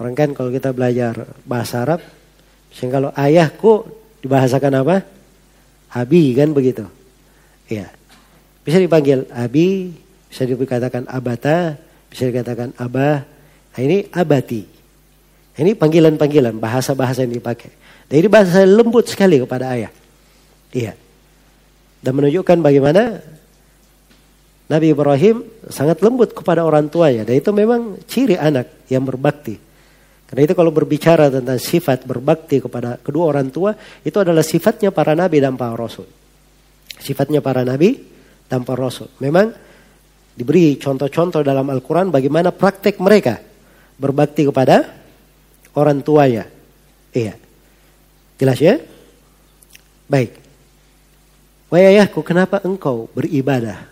Orang 0.00 0.16
kan 0.16 0.32
kalau 0.32 0.48
kita 0.48 0.72
belajar 0.72 1.12
bahasa 1.44 1.84
Arab, 1.84 2.00
sehingga 2.72 2.96
kalau 2.96 3.10
ayahku 3.12 3.84
dibahasakan 4.24 4.80
apa? 4.80 5.04
Abi 5.92 6.32
kan 6.32 6.56
begitu. 6.56 6.88
Ya. 7.68 7.92
Bisa 8.64 8.80
dipanggil 8.80 9.28
abi, 9.28 9.92
bisa 10.32 10.48
dikatakan 10.48 11.04
abata, 11.04 11.76
bisa 12.08 12.32
dikatakan 12.32 12.72
abah, 12.80 13.28
Nah, 13.70 13.80
ini 13.80 14.06
abati. 14.10 14.62
Ini 15.60 15.76
panggilan-panggilan, 15.76 16.56
bahasa-bahasa 16.56 17.22
yang 17.26 17.36
dipakai. 17.36 17.70
Dan 18.08 18.24
ini 18.24 18.28
bahasa 18.28 18.64
lembut 18.64 19.06
sekali 19.06 19.38
kepada 19.38 19.76
ayah. 19.76 19.92
Iya. 20.72 20.96
Dan 22.00 22.12
menunjukkan 22.16 22.58
bagaimana 22.64 23.20
Nabi 24.70 24.86
Ibrahim 24.94 25.44
sangat 25.68 26.00
lembut 26.00 26.32
kepada 26.32 26.64
orang 26.64 26.88
tuanya. 26.88 27.28
Dan 27.28 27.38
itu 27.38 27.50
memang 27.52 28.00
ciri 28.08 28.40
anak 28.40 28.88
yang 28.88 29.04
berbakti. 29.04 29.69
Karena 30.30 30.46
itu 30.46 30.54
kalau 30.54 30.70
berbicara 30.70 31.26
tentang 31.26 31.58
sifat 31.58 32.06
berbakti 32.06 32.62
kepada 32.62 33.02
kedua 33.02 33.34
orang 33.34 33.50
tua, 33.50 33.74
itu 34.06 34.14
adalah 34.14 34.46
sifatnya 34.46 34.94
para 34.94 35.18
nabi 35.18 35.42
dan 35.42 35.58
para 35.58 35.74
rasul. 35.74 36.06
Sifatnya 37.02 37.42
para 37.42 37.66
nabi 37.66 37.98
dan 38.46 38.62
para 38.62 38.78
rasul. 38.78 39.10
Memang 39.18 39.50
diberi 40.38 40.78
contoh-contoh 40.78 41.42
dalam 41.42 41.66
Al-Quran 41.66 42.14
bagaimana 42.14 42.54
praktek 42.54 43.02
mereka 43.02 43.42
berbakti 43.98 44.46
kepada 44.46 44.86
orang 45.74 45.98
tuanya. 45.98 46.46
Iya. 47.10 47.34
Jelas 48.38 48.58
ya? 48.62 48.78
Baik. 50.06 50.38
Wahai 51.74 51.98
ayahku, 51.98 52.22
kenapa 52.22 52.62
engkau 52.62 53.10
beribadah 53.10 53.82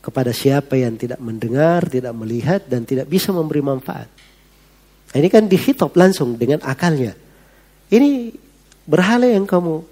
kepada 0.00 0.32
siapa 0.32 0.80
yang 0.80 0.96
tidak 0.96 1.20
mendengar, 1.20 1.84
tidak 1.92 2.16
melihat, 2.16 2.64
dan 2.64 2.88
tidak 2.88 3.04
bisa 3.04 3.36
memberi 3.36 3.60
manfaat? 3.60 4.08
Ini 5.12 5.28
kan 5.28 5.44
dihitop 5.44 5.92
langsung 5.92 6.40
dengan 6.40 6.64
akalnya. 6.64 7.12
Ini 7.92 8.32
berhala 8.88 9.28
yang 9.28 9.44
kamu 9.44 9.84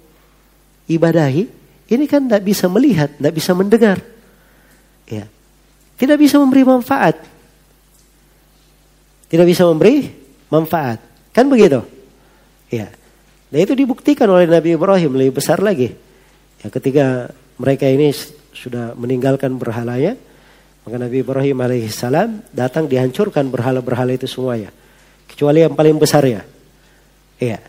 ibadahi, 0.88 1.44
ini 1.92 2.04
kan 2.08 2.24
tidak 2.24 2.42
bisa 2.42 2.66
melihat, 2.72 3.12
tidak 3.20 3.34
bisa 3.36 3.52
mendengar. 3.52 3.98
Ya. 5.04 5.28
Tidak 6.00 6.16
bisa 6.16 6.40
memberi 6.40 6.64
manfaat. 6.64 7.20
Tidak 9.28 9.44
bisa 9.44 9.68
memberi 9.68 10.08
manfaat. 10.48 10.98
Kan 11.36 11.52
begitu? 11.52 11.84
Ya. 12.72 12.88
Nah 13.50 13.58
itu 13.60 13.76
dibuktikan 13.76 14.30
oleh 14.30 14.49
Nabi 14.49 14.78
Ibrahim 14.78 15.21
lebih 15.21 15.42
besar 15.42 15.60
lagi. 15.60 15.92
Ya, 16.64 16.73
ketika 16.73 17.28
mereka 17.60 17.84
ini 17.84 18.14
sudah 18.56 18.97
meninggalkan 18.97 19.60
berhalanya, 19.60 20.16
maka 20.86 20.97
Nabi 20.97 21.21
Ibrahim 21.21 21.56
alaihissalam 21.60 22.54
datang 22.56 22.88
dihancurkan 22.88 23.52
berhala-berhala 23.52 24.16
itu 24.16 24.25
semuanya. 24.25 24.73
Kecuali 25.30 25.62
yang 25.62 25.78
paling 25.78 25.97
besar 25.97 26.26
ya. 26.26 26.43
Iya. 27.38 27.62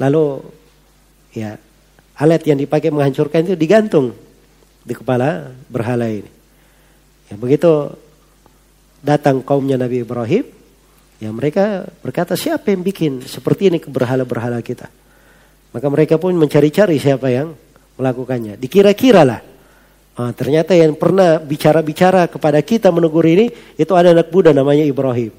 Lalu 0.00 0.24
ya 1.36 1.60
alat 2.16 2.42
yang 2.48 2.58
dipakai 2.58 2.88
menghancurkan 2.88 3.44
itu 3.44 3.54
digantung 3.54 4.16
di 4.82 4.94
kepala 4.96 5.52
berhala 5.68 6.08
ini. 6.08 6.30
Ya, 7.28 7.36
begitu 7.36 7.92
datang 9.04 9.44
kaumnya 9.44 9.76
Nabi 9.76 10.02
Ibrahim, 10.02 10.48
Ya 11.18 11.34
mereka 11.34 11.82
berkata 11.98 12.38
siapa 12.38 12.70
yang 12.70 12.86
bikin 12.86 13.26
seperti 13.26 13.74
ini 13.74 13.82
ke 13.82 13.90
berhala-berhala 13.90 14.62
kita. 14.62 14.86
Maka 15.74 15.86
mereka 15.90 16.14
pun 16.14 16.30
mencari-cari 16.38 16.94
siapa 17.02 17.26
yang 17.26 17.58
melakukannya. 17.98 18.54
Dikira-kira 18.54 19.26
lah. 19.26 19.42
Nah, 20.18 20.30
ternyata 20.34 20.78
yang 20.78 20.94
pernah 20.94 21.42
bicara-bicara 21.42 22.30
kepada 22.30 22.62
kita 22.62 22.94
menegur 22.94 23.26
ini 23.26 23.50
itu 23.74 23.92
ada 23.98 24.14
anak 24.14 24.30
Buddha 24.30 24.54
namanya 24.54 24.86
Ibrahim. 24.86 25.34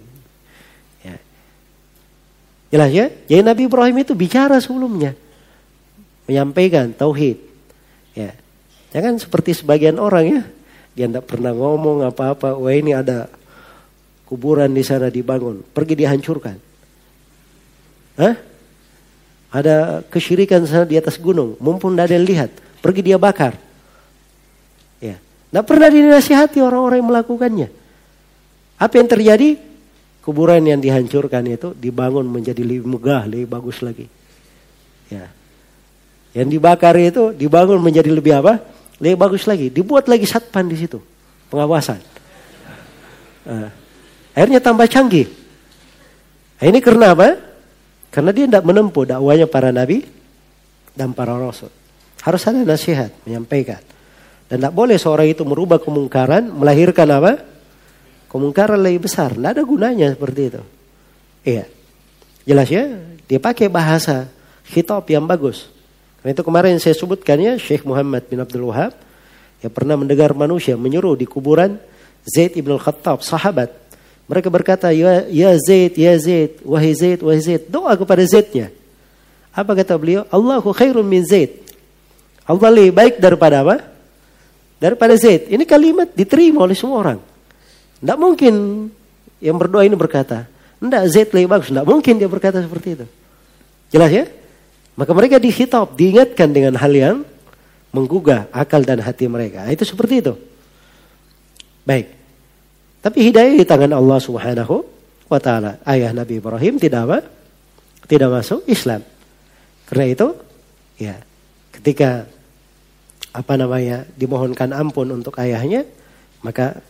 Jelas 2.69 2.89
ya? 2.93 3.09
Jadi 3.09 3.41
Nabi 3.41 3.65
Ibrahim 3.65 3.97
itu 4.05 4.13
bicara 4.13 4.61
sebelumnya. 4.61 5.17
Menyampaikan 6.29 6.93
tauhid. 6.93 7.37
Ya. 8.13 8.37
Jangan 8.93 9.17
seperti 9.17 9.57
sebagian 9.57 9.97
orang 9.97 10.25
ya. 10.25 10.41
Dia 10.93 11.05
tidak 11.09 11.25
pernah 11.25 11.53
ngomong 11.53 12.05
apa-apa. 12.05 12.53
Wah 12.57 12.73
ini 12.73 12.93
ada 12.93 13.29
kuburan 14.29 14.69
di 14.69 14.85
sana 14.85 15.09
dibangun, 15.09 15.65
pergi 15.73 15.97
dihancurkan. 15.97 16.57
Hah? 18.21 18.35
Ada 19.49 20.05
kesyirikan 20.05 20.61
sana 20.69 20.85
di 20.85 20.93
atas 20.93 21.17
gunung, 21.17 21.57
mumpun 21.57 21.97
tidak 21.97 22.13
ada 22.13 22.15
yang 22.21 22.27
lihat, 22.29 22.49
pergi 22.85 23.01
dia 23.01 23.17
bakar. 23.17 23.57
Ya, 25.01 25.17
tidak 25.17 25.65
pernah 25.65 25.89
dinasihati 25.89 26.61
orang-orang 26.61 27.01
yang 27.01 27.09
melakukannya. 27.09 27.67
Apa 28.77 29.01
yang 29.01 29.09
terjadi? 29.09 29.57
Kuburan 30.29 30.61
yang 30.61 30.77
dihancurkan 30.77 31.41
itu 31.49 31.73
dibangun 31.73 32.29
menjadi 32.29 32.61
lebih 32.61 32.85
megah, 32.85 33.25
lebih 33.25 33.49
bagus 33.49 33.81
lagi. 33.81 34.05
Ya. 35.09 35.25
Yang 36.37 36.53
dibakar 36.53 36.93
itu 37.01 37.33
dibangun 37.33 37.81
menjadi 37.81 38.13
lebih 38.13 38.37
apa? 38.37 38.61
Lebih 39.01 39.17
bagus 39.17 39.49
lagi. 39.49 39.73
Dibuat 39.73 40.05
lagi 40.05 40.29
satpan 40.29 40.69
di 40.69 40.77
situ, 40.77 41.01
pengawasan. 41.49 41.97
Nah. 43.49 43.73
Akhirnya 44.37 44.61
tambah 44.61 44.85
canggih. 44.85 45.25
Nah, 46.61 46.65
ini 46.69 46.77
karena 46.77 47.17
apa? 47.17 47.33
Karena 48.13 48.29
dia 48.29 48.45
tidak 48.45 48.69
menempuh 48.69 49.09
dakwanya 49.09 49.49
para 49.49 49.73
nabi 49.73 50.05
dan 50.93 51.09
para 51.17 51.33
rasul. 51.41 51.73
Harus 52.21 52.45
ada 52.45 52.61
nasihat, 52.61 53.09
menyampaikan. 53.25 53.81
Dan 54.45 54.61
tidak 54.61 54.77
boleh 54.77 55.01
seorang 55.01 55.25
itu 55.25 55.41
merubah 55.41 55.81
kemungkaran, 55.81 56.53
melahirkan 56.53 57.09
apa? 57.17 57.41
Kemungkaran 58.29 58.77
lebih 58.77 59.09
besar. 59.09 59.33
Tidak 59.33 59.51
ada 59.57 59.63
gunanya 59.65 60.13
seperti 60.13 60.41
itu. 60.53 60.61
Iya. 61.43 61.65
Jelas 62.45 62.67
ya? 62.69 62.85
Dia 63.25 63.39
pakai 63.41 63.67
bahasa 63.67 64.29
khitab 64.69 65.03
yang 65.09 65.25
bagus. 65.25 65.67
Karena 66.21 66.37
itu 66.37 66.43
kemarin 66.45 66.77
saya 66.77 66.93
sebutkan 66.93 67.41
ya, 67.41 67.57
Syekh 67.57 67.83
Muhammad 67.83 68.29
bin 68.29 68.37
Abdul 68.37 68.69
Wahab 68.69 68.93
yang 69.59 69.73
pernah 69.73 69.97
mendengar 69.97 70.31
manusia 70.37 70.77
menyuruh 70.77 71.17
di 71.17 71.25
kuburan 71.25 71.81
Zaid 72.23 72.53
ibn 72.53 72.75
al-Khattab, 72.77 73.25
sahabat 73.25 73.73
mereka 74.29 74.53
berkata, 74.53 74.93
ya, 74.93 75.25
ya 75.25 75.57
Zaid, 75.57 75.97
ya 75.97 76.13
Zaid, 76.21 76.61
wahai 76.61 76.93
Zaid, 76.93 77.25
wahai 77.25 77.41
Zaid. 77.41 77.65
Doa 77.65 77.97
kepada 77.97 78.21
Zaidnya. 78.29 78.69
Apa 79.49 79.73
kata 79.73 79.97
beliau? 79.97 80.29
Allahu 80.29 80.69
khairun 80.69 81.01
min 81.01 81.25
Zaid. 81.25 81.65
Allah 82.45 82.69
lebih 82.69 82.93
baik 82.93 83.17
daripada 83.17 83.65
apa? 83.65 83.89
Daripada 84.77 85.17
Zaid. 85.17 85.49
Ini 85.49 85.65
kalimat 85.65 86.13
diterima 86.13 86.61
oleh 86.61 86.77
semua 86.77 87.01
orang. 87.01 87.19
Tidak 87.99 88.17
mungkin 88.19 88.53
yang 89.43 89.55
berdoa 89.59 89.83
ini 89.83 89.95
berkata, 89.95 90.47
tidak 90.79 91.03
Zaid 91.11 91.29
lebih 91.35 91.49
bagus. 91.51 91.67
Tidak 91.71 91.87
mungkin 91.87 92.15
dia 92.15 92.29
berkata 92.31 92.63
seperti 92.63 92.95
itu. 92.95 93.05
Jelas 93.91 94.11
ya? 94.11 94.25
Maka 94.95 95.11
mereka 95.15 95.39
dihitab, 95.39 95.95
diingatkan 95.95 96.49
dengan 96.51 96.75
hal 96.79 96.91
yang 96.91 97.17
menggugah 97.91 98.47
akal 98.51 98.83
dan 98.83 99.03
hati 99.03 99.27
mereka. 99.27 99.67
Itu 99.67 99.83
seperti 99.83 100.23
itu. 100.23 100.33
Baik. 101.83 102.11
Tapi 102.99 103.17
hidayah 103.31 103.55
di 103.55 103.65
tangan 103.65 103.95
Allah 103.95 104.19
Subhanahu 104.19 104.75
wa 105.31 105.39
taala. 105.39 105.79
Ayah 105.87 106.11
Nabi 106.11 106.43
Ibrahim 106.43 106.75
tidak 106.75 107.01
apa? 107.07 107.19
Tidak 108.05 108.27
masuk 108.27 108.67
Islam. 108.67 109.01
Karena 109.87 110.05
itu 110.11 110.27
ya 110.99 111.15
ketika 111.73 112.27
apa 113.31 113.53
namanya 113.55 114.03
dimohonkan 114.19 114.75
ampun 114.75 115.07
untuk 115.15 115.39
ayahnya, 115.39 115.87
maka 116.43 116.81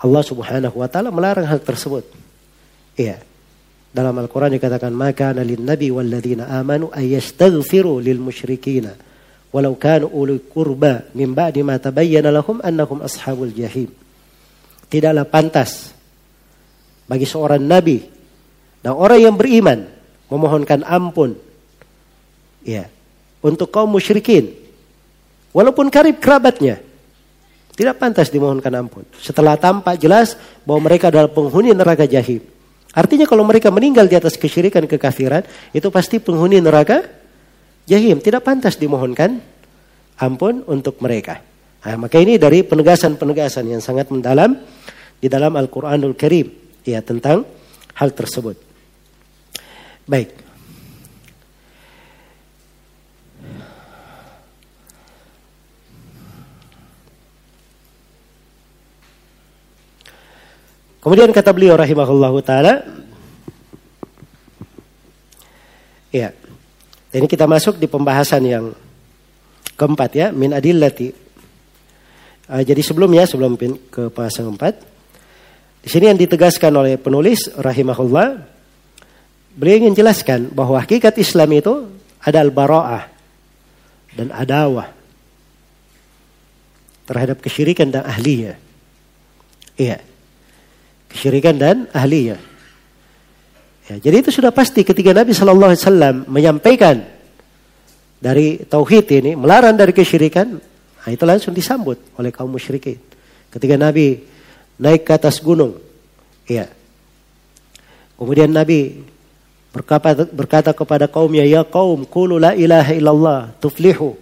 Allah 0.00 0.22
Subhanahu 0.24 0.76
wa 0.80 0.88
taala 0.88 1.12
melarang 1.12 1.44
hal 1.44 1.60
tersebut. 1.60 2.08
Iya. 2.96 3.20
Dalam 3.90 4.14
Al-Qur'an 4.22 4.54
dikatakan 4.54 4.94
maka 4.94 5.34
lin 5.34 5.66
nabi 5.66 5.90
walladzina 5.90 6.46
amanu 6.46 6.94
ayastaghfiru 6.94 7.98
lil 7.98 8.22
musyrikina 8.22 8.94
walau 9.50 9.74
kanu 9.74 10.06
uli 10.14 10.38
qurba 10.46 11.10
min 11.10 11.34
ba'di 11.34 11.66
ma 11.66 11.74
tabayyana 11.74 12.30
lahum 12.30 12.62
annahum 12.62 13.02
ashabul 13.02 13.50
jahim. 13.50 13.90
Tidaklah 14.86 15.26
pantas 15.26 15.90
bagi 17.10 17.26
seorang 17.26 17.62
nabi 17.62 17.98
dan 18.80 18.94
orang 18.94 19.20
yang 19.20 19.34
beriman 19.34 19.90
memohonkan 20.30 20.86
ampun. 20.86 21.34
Ya 22.62 22.88
untuk 23.40 23.72
kaum 23.72 23.90
musyrikin. 23.90 24.52
Walaupun 25.50 25.90
karib 25.90 26.22
kerabatnya 26.22 26.78
tidak 27.80 27.96
pantas 27.96 28.28
dimohonkan 28.28 28.76
ampun. 28.76 29.08
Setelah 29.16 29.56
tampak 29.56 29.96
jelas 29.96 30.36
bahwa 30.68 30.92
mereka 30.92 31.08
adalah 31.08 31.32
penghuni 31.32 31.72
neraka 31.72 32.04
jahim. 32.04 32.44
Artinya 32.92 33.24
kalau 33.24 33.40
mereka 33.40 33.72
meninggal 33.72 34.04
di 34.04 34.20
atas 34.20 34.36
kesyirikan 34.36 34.84
kekafiran, 34.84 35.48
itu 35.72 35.88
pasti 35.88 36.20
penghuni 36.20 36.60
neraka 36.60 37.08
jahim. 37.88 38.20
Tidak 38.20 38.44
pantas 38.44 38.76
dimohonkan 38.76 39.40
ampun 40.20 40.60
untuk 40.68 41.00
mereka. 41.00 41.40
Nah, 41.80 41.96
maka 41.96 42.20
ini 42.20 42.36
dari 42.36 42.60
penegasan-penegasan 42.60 43.64
yang 43.72 43.80
sangat 43.80 44.12
mendalam 44.12 44.60
di 45.16 45.32
dalam 45.32 45.56
Al-Quranul 45.56 46.12
Karim. 46.12 46.52
Ya, 46.84 47.00
tentang 47.00 47.48
hal 47.96 48.12
tersebut. 48.12 48.60
Baik. 50.04 50.49
Kemudian 61.00 61.32
kata 61.32 61.56
beliau 61.56 61.80
rahimahullah 61.80 62.32
taala 62.44 62.74
Ya. 66.10 66.34
Ini 67.10 67.26
kita 67.26 67.46
masuk 67.46 67.78
di 67.78 67.86
pembahasan 67.90 68.42
yang 68.46 68.74
keempat 69.74 70.10
ya, 70.14 70.26
min 70.30 70.54
adillati. 70.54 71.10
Uh, 72.50 72.62
jadi 72.66 72.82
sebelumnya 72.82 73.26
sebelum 73.26 73.54
ke 73.58 74.10
pembahasan 74.10 74.50
keempat, 74.50 74.74
di 75.82 75.88
sini 75.90 76.10
yang 76.10 76.18
ditegaskan 76.18 76.70
oleh 76.74 76.98
penulis 76.98 77.50
rahimahullah, 77.54 78.42
beliau 79.54 79.86
ingin 79.86 79.94
jelaskan 79.94 80.50
bahwa 80.50 80.78
hakikat 80.82 81.18
Islam 81.18 81.50
itu 81.54 81.74
ada 82.22 82.42
al-bara'ah 82.42 83.04
dan 84.14 84.34
adawah 84.34 84.90
terhadap 87.06 87.42
kesyirikan 87.42 87.90
dan 87.90 88.06
ahlinya. 88.06 88.54
Iya 89.78 90.09
kesyirikan 91.10 91.58
dan 91.58 91.90
ahlinya. 91.90 92.38
Ya, 93.90 93.98
jadi 93.98 94.22
itu 94.22 94.30
sudah 94.30 94.54
pasti 94.54 94.86
ketika 94.86 95.10
Nabi 95.10 95.34
Shallallahu 95.34 95.74
Alaihi 95.74 95.82
Wasallam 95.82 96.16
menyampaikan 96.30 97.02
dari 98.22 98.62
tauhid 98.62 99.10
ini, 99.18 99.34
melarang 99.34 99.74
dari 99.74 99.90
kesyirikan, 99.90 100.62
nah 101.02 101.10
itu 101.10 101.24
langsung 101.26 101.50
disambut 101.50 101.98
oleh 102.14 102.30
kaum 102.30 102.54
musyrikin. 102.54 103.02
Ketika 103.50 103.74
Nabi 103.74 104.22
naik 104.78 105.02
ke 105.02 105.10
atas 105.10 105.42
gunung, 105.42 105.74
ya. 106.46 106.70
Kemudian 108.14 108.52
Nabi 108.52 109.02
berkata, 109.74 110.22
berkata 110.30 110.70
kepada 110.70 111.10
kaumnya, 111.10 111.42
ya 111.42 111.66
kaum, 111.66 112.06
kulu 112.06 112.38
la 112.38 112.54
ilaha 112.54 112.94
illallah, 112.94 113.40
tuflihu. 113.58 114.14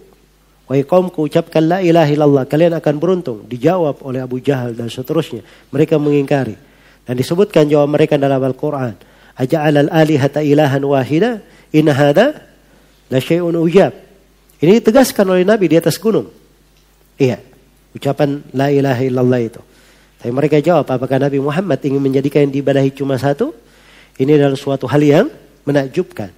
Wahai 0.69 0.85
kaumku 0.85 1.25
ucapkan 1.25 1.65
la 1.65 1.77
ilaha 1.81 2.09
illallah, 2.13 2.43
kalian 2.45 2.77
akan 2.77 2.95
beruntung. 3.01 3.45
Dijawab 3.49 4.05
oleh 4.05 4.21
Abu 4.21 4.37
Jahal 4.37 4.77
dan 4.77 4.85
seterusnya. 4.85 5.41
Mereka 5.73 5.97
mengingkari. 5.97 6.68
Dan 7.09 7.17
disebutkan 7.17 7.65
jawab 7.65 7.89
mereka 7.89 8.21
dalam 8.21 8.37
Al-Quran. 8.37 8.93
Aja'al 9.33 9.89
al-alihata 9.89 10.45
ilahan 10.45 10.85
wahida. 10.85 11.41
Inna 11.73 11.97
hada 11.97 12.45
la 13.09 13.17
syai'un 13.17 13.57
ujab. 13.57 13.97
Ini 14.61 14.77
ditegaskan 14.77 15.25
oleh 15.25 15.41
Nabi 15.41 15.73
di 15.73 15.81
atas 15.81 15.97
gunung. 15.97 16.29
Iya. 17.17 17.41
Ucapan 17.97 18.45
la 18.53 18.69
ilaha 18.69 19.01
illallah 19.01 19.41
itu. 19.41 19.57
Tapi 20.21 20.29
mereka 20.29 20.61
jawab, 20.61 20.85
apakah 20.85 21.17
Nabi 21.17 21.41
Muhammad 21.41 21.81
ingin 21.81 21.97
menjadikan 21.97 22.45
yang 22.45 22.53
diibadahi 22.61 22.93
cuma 22.93 23.17
satu? 23.17 23.57
Ini 24.21 24.37
adalah 24.37 24.59
suatu 24.59 24.85
hal 24.85 25.01
yang 25.01 25.33
menakjubkan. 25.65 26.29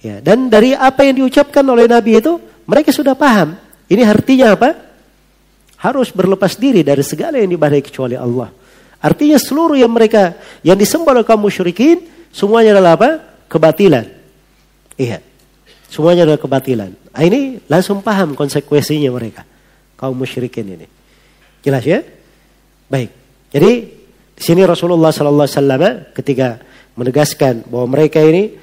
Ya, 0.00 0.24
dan 0.24 0.48
dari 0.48 0.72
apa 0.72 1.04
yang 1.04 1.20
diucapkan 1.20 1.66
oleh 1.68 1.84
Nabi 1.84 2.16
itu, 2.16 2.40
mereka 2.64 2.96
sudah 2.96 3.12
paham. 3.12 3.60
Ini 3.92 4.08
artinya 4.08 4.56
apa? 4.56 4.72
Harus 5.84 6.14
berlepas 6.14 6.56
diri 6.56 6.80
dari 6.80 7.04
segala 7.04 7.36
yang 7.36 7.52
diibadahi 7.52 7.84
kecuali 7.84 8.16
Allah. 8.16 8.54
Artinya 8.98 9.38
seluruh 9.38 9.78
yang 9.78 9.90
mereka 9.94 10.34
yang 10.66 10.74
disembah 10.74 11.14
oleh 11.14 11.26
kaum 11.26 11.38
musyrikin 11.38 12.02
semuanya 12.34 12.74
adalah 12.74 12.98
apa? 12.98 13.10
Kebatilan. 13.46 14.04
Iya. 14.98 15.22
Semuanya 15.88 16.28
adalah 16.28 16.42
kebatilan. 16.42 16.90
Nah, 16.92 17.22
ini 17.24 17.62
langsung 17.70 18.04
paham 18.04 18.36
konsekuensinya 18.36 19.08
mereka. 19.14 19.46
Kaum 19.96 20.18
musyrikin 20.18 20.66
ini. 20.66 20.86
Jelas 21.64 21.82
ya? 21.86 22.04
Baik. 22.90 23.10
Jadi 23.48 23.72
di 24.38 24.42
sini 24.42 24.62
Rasulullah 24.66 25.10
sallallahu 25.10 25.46
alaihi 25.48 25.58
wasallam 25.58 25.82
ketika 26.12 26.48
menegaskan 26.98 27.66
bahwa 27.70 27.96
mereka 27.96 28.20
ini 28.20 28.54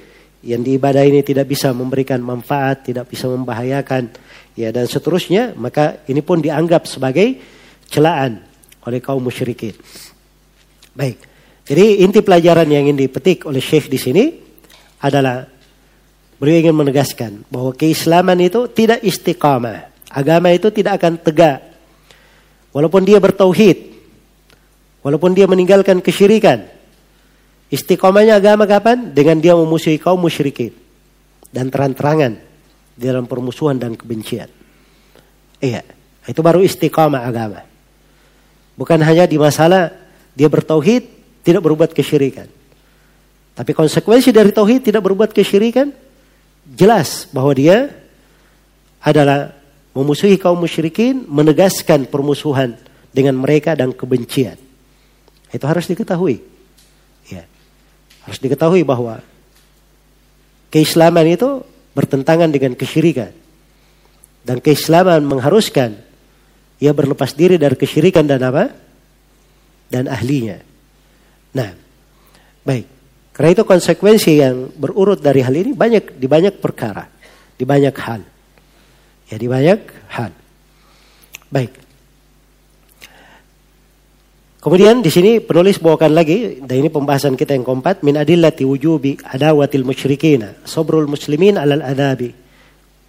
yang 0.46 0.62
diibadah 0.62 1.02
ini 1.02 1.26
tidak 1.26 1.50
bisa 1.50 1.74
memberikan 1.74 2.22
manfaat, 2.22 2.86
tidak 2.86 3.10
bisa 3.10 3.26
membahayakan, 3.26 4.14
ya 4.54 4.70
dan 4.70 4.86
seterusnya, 4.86 5.58
maka 5.58 6.06
ini 6.06 6.22
pun 6.22 6.38
dianggap 6.38 6.86
sebagai 6.86 7.42
celaan 7.90 8.46
oleh 8.86 9.02
kaum 9.02 9.26
musyrikin. 9.26 9.74
Baik. 10.96 11.18
Jadi 11.68 12.02
inti 12.08 12.24
pelajaran 12.24 12.66
yang 12.72 12.88
ingin 12.88 12.96
dipetik 12.96 13.44
oleh 13.46 13.60
Syekh 13.60 13.92
di 13.92 14.00
sini 14.00 14.24
adalah 15.04 15.44
beliau 16.40 16.62
ingin 16.62 16.78
menegaskan 16.78 17.44
bahwa 17.52 17.76
keislaman 17.76 18.40
itu 18.40 18.72
tidak 18.72 19.04
istiqamah. 19.04 19.92
Agama 20.08 20.54
itu 20.56 20.72
tidak 20.72 21.04
akan 21.04 21.20
tegak. 21.20 21.60
Walaupun 22.72 23.04
dia 23.04 23.20
bertauhid. 23.20 23.92
Walaupun 25.04 25.36
dia 25.36 25.46
meninggalkan 25.46 26.00
kesyirikan. 26.00 26.64
Istiqamahnya 27.68 28.40
agama 28.40 28.64
kapan? 28.64 29.12
Dengan 29.12 29.42
dia 29.44 29.58
memusuhi 29.58 30.00
kaum 30.00 30.22
musyrikin. 30.22 30.72
Dan 31.52 31.68
terang-terangan 31.68 32.40
dalam 32.96 33.28
permusuhan 33.28 33.76
dan 33.76 34.00
kebencian. 34.00 34.48
Iya. 35.60 35.84
Itu 36.26 36.42
baru 36.42 36.64
istiqamah 36.64 37.22
agama. 37.28 37.62
Bukan 38.80 39.00
hanya 39.04 39.28
di 39.28 39.38
masalah 39.38 40.05
dia 40.36 40.52
bertauhid, 40.52 41.08
tidak 41.42 41.64
berbuat 41.64 41.96
kesyirikan. 41.96 42.52
Tapi 43.56 43.72
konsekuensi 43.72 44.36
dari 44.36 44.52
tauhid 44.52 44.92
tidak 44.92 45.08
berbuat 45.08 45.32
kesyirikan, 45.32 45.96
jelas 46.76 47.32
bahwa 47.32 47.56
dia 47.56 47.88
adalah 49.00 49.56
memusuhi 49.96 50.36
kaum 50.36 50.60
musyrikin, 50.60 51.24
menegaskan 51.24 52.04
permusuhan 52.12 52.76
dengan 53.16 53.40
mereka 53.40 53.72
dan 53.80 53.96
kebencian. 53.96 54.60
Itu 55.56 55.64
harus 55.72 55.88
diketahui. 55.88 56.44
Ya. 57.32 57.48
Harus 58.28 58.44
diketahui 58.44 58.84
bahwa 58.84 59.24
keislaman 60.68 61.24
itu 61.32 61.64
bertentangan 61.96 62.52
dengan 62.52 62.76
kesyirikan. 62.76 63.32
Dan 64.44 64.60
keislaman 64.60 65.24
mengharuskan 65.24 65.96
ia 66.84 66.92
berlepas 66.92 67.32
diri 67.32 67.56
dari 67.56 67.80
kesyirikan 67.80 68.28
dan 68.28 68.44
apa? 68.44 68.85
Dan 69.96 70.12
ahlinya. 70.12 70.60
Nah, 71.56 71.72
baik. 72.68 72.84
Karena 73.32 73.50
itu 73.56 73.64
konsekuensi 73.64 74.32
yang 74.44 74.76
berurut 74.76 75.24
dari 75.24 75.40
hal 75.40 75.56
ini 75.56 75.72
banyak 75.72 76.20
di 76.20 76.28
banyak 76.28 76.60
perkara, 76.60 77.08
di 77.56 77.64
banyak 77.64 77.96
hal. 77.96 78.22
Ya, 79.32 79.36
di 79.40 79.48
banyak 79.48 79.80
hal. 80.12 80.32
Baik. 81.48 81.72
Kemudian 84.60 85.00
di 85.00 85.14
sini 85.14 85.40
penulis 85.40 85.78
bawakan 85.78 86.12
lagi 86.12 86.60
dan 86.60 86.82
ini 86.82 86.90
pembahasan 86.90 87.38
kita 87.38 87.54
yang 87.54 87.64
keempat 87.64 88.02
min 88.02 88.18
adillati 88.18 88.66
wujubi 88.66 89.14
adawatil 89.22 89.86
musyrikin 89.86 90.58
sabrul 90.66 91.06
muslimin 91.06 91.62
alal 91.62 91.86
adabi 91.86 92.34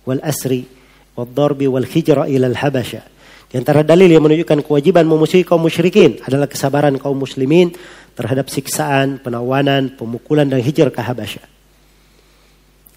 wal 0.05 0.21
asri 0.21 0.69
wal 1.17 1.25
darbi 1.25 1.65
wal 1.65 1.89
hijra 1.89 2.29
ila 2.29 2.53
al 2.53 2.61
habasha 2.61 3.09
di 3.47 3.55
antara 3.55 3.87
dalil 3.87 4.11
yang 4.11 4.27
menunjukkan 4.27 4.67
kewajiban 4.67 5.07
memusuhi 5.07 5.47
kaum 5.47 5.63
musyrikin 5.63 6.19
adalah 6.27 6.51
kesabaran 6.51 6.99
kaum 6.99 7.15
muslimin 7.15 7.71
terhadap 8.19 8.51
siksaan, 8.51 9.23
penawanan, 9.23 9.95
pemukulan 9.95 10.51
dan 10.51 10.59
hijrah 10.59 10.91
ke 10.91 10.99
Habasyah. 10.99 11.47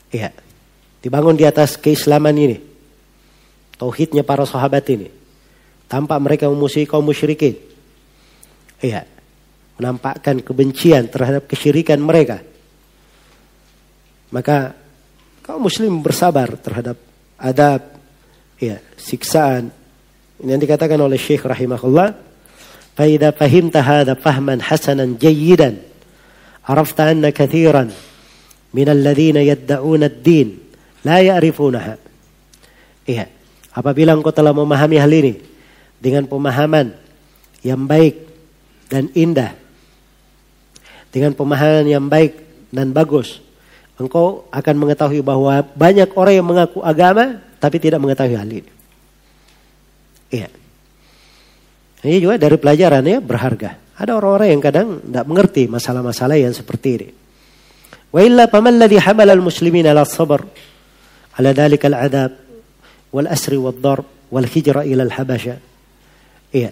Iya. 0.09 0.33
Dibangun 0.99 1.37
di 1.37 1.45
atas 1.45 1.77
keislaman 1.77 2.33
ini. 2.33 2.57
Tauhidnya 3.77 4.25
para 4.25 4.43
sahabat 4.43 4.83
ini. 4.89 5.07
Tanpa 5.85 6.17
mereka 6.17 6.49
memusuhi 6.49 6.89
kaum 6.89 7.05
musyrikin. 7.05 7.53
Iya. 8.81 9.05
Menampakkan 9.77 10.41
kebencian 10.41 11.07
terhadap 11.13 11.45
kesyirikan 11.45 12.01
mereka. 12.01 12.41
Maka 14.33 14.73
kaum 15.45 15.61
muslim 15.61 16.01
bersabar 16.01 16.57
terhadap 16.57 16.97
adab, 17.37 17.81
ya, 18.59 18.81
siksaan, 18.99 19.71
ini 20.39 20.55
yang 20.55 20.61
dikatakan 20.63 20.95
oleh 20.95 21.19
Syekh 21.19 21.43
rahimahullah. 21.43 22.15
Faida 22.95 23.35
fahimta 23.35 23.83
hadha 23.83 24.15
fahman 24.15 24.63
hasanan 24.63 25.19
jayyidan. 25.19 25.79
Arafta 26.63 27.11
anna 27.11 27.31
kathiran 27.35 27.91
min 28.71 28.87
alladhina 28.87 29.43
yadda'una 29.43 30.07
ad-din 30.07 30.59
la 31.03 31.19
ya'rifunaha. 31.19 31.95
Iya. 33.03 33.25
Apabila 33.75 34.15
engkau 34.15 34.31
telah 34.31 34.55
memahami 34.55 34.97
hal 34.99 35.11
ini 35.11 35.39
dengan 35.99 36.27
pemahaman 36.27 36.95
yang 37.63 37.83
baik 37.83 38.15
dan 38.87 39.11
indah, 39.13 39.55
dengan 41.11 41.35
pemahaman 41.35 41.87
yang 41.87 42.05
baik 42.07 42.39
dan 42.71 42.95
bagus, 42.95 43.43
engkau 43.99 44.47
akan 44.49 44.75
mengetahui 44.75 45.19
bahwa 45.19 45.63
banyak 45.75 46.09
orang 46.15 46.33
yang 46.39 46.47
mengaku 46.47 46.79
agama 46.79 47.43
tapi 47.59 47.77
tidak 47.77 47.99
mengetahui 47.99 48.35
hal 48.39 48.47
ini. 48.49 48.78
Iya. 50.29 50.49
Ini 51.99 52.17
juga 52.23 52.39
dari 52.39 52.55
pelajaran 52.55 53.03
ya 53.03 53.19
berharga. 53.19 53.75
Ada 53.99 54.15
orang-orang 54.15 54.55
yang 54.55 54.61
kadang 54.63 54.87
tidak 55.03 55.25
mengerti 55.27 55.67
masalah-masalah 55.67 56.39
yang 56.39 56.55
seperti 56.55 56.89
ini. 56.95 57.07
Wa 58.09 58.23
illa 58.23 58.47
faman 58.47 58.79
ladhi 58.79 58.95
hamala 58.95 59.35
al-muslimin 59.35 59.83
ala 59.85 60.07
sabar 60.07 60.47
ala 61.35 61.49
dhalika 61.51 61.91
al-adab 61.91 62.31
wal 63.11 63.27
asri 63.27 63.59
wal 63.59 63.75
darb 63.75 64.07
wal 64.31 64.47
hijra 64.47 64.87
ila 64.87 65.03
al-habasha. 65.03 65.59
Iya. 66.55 66.71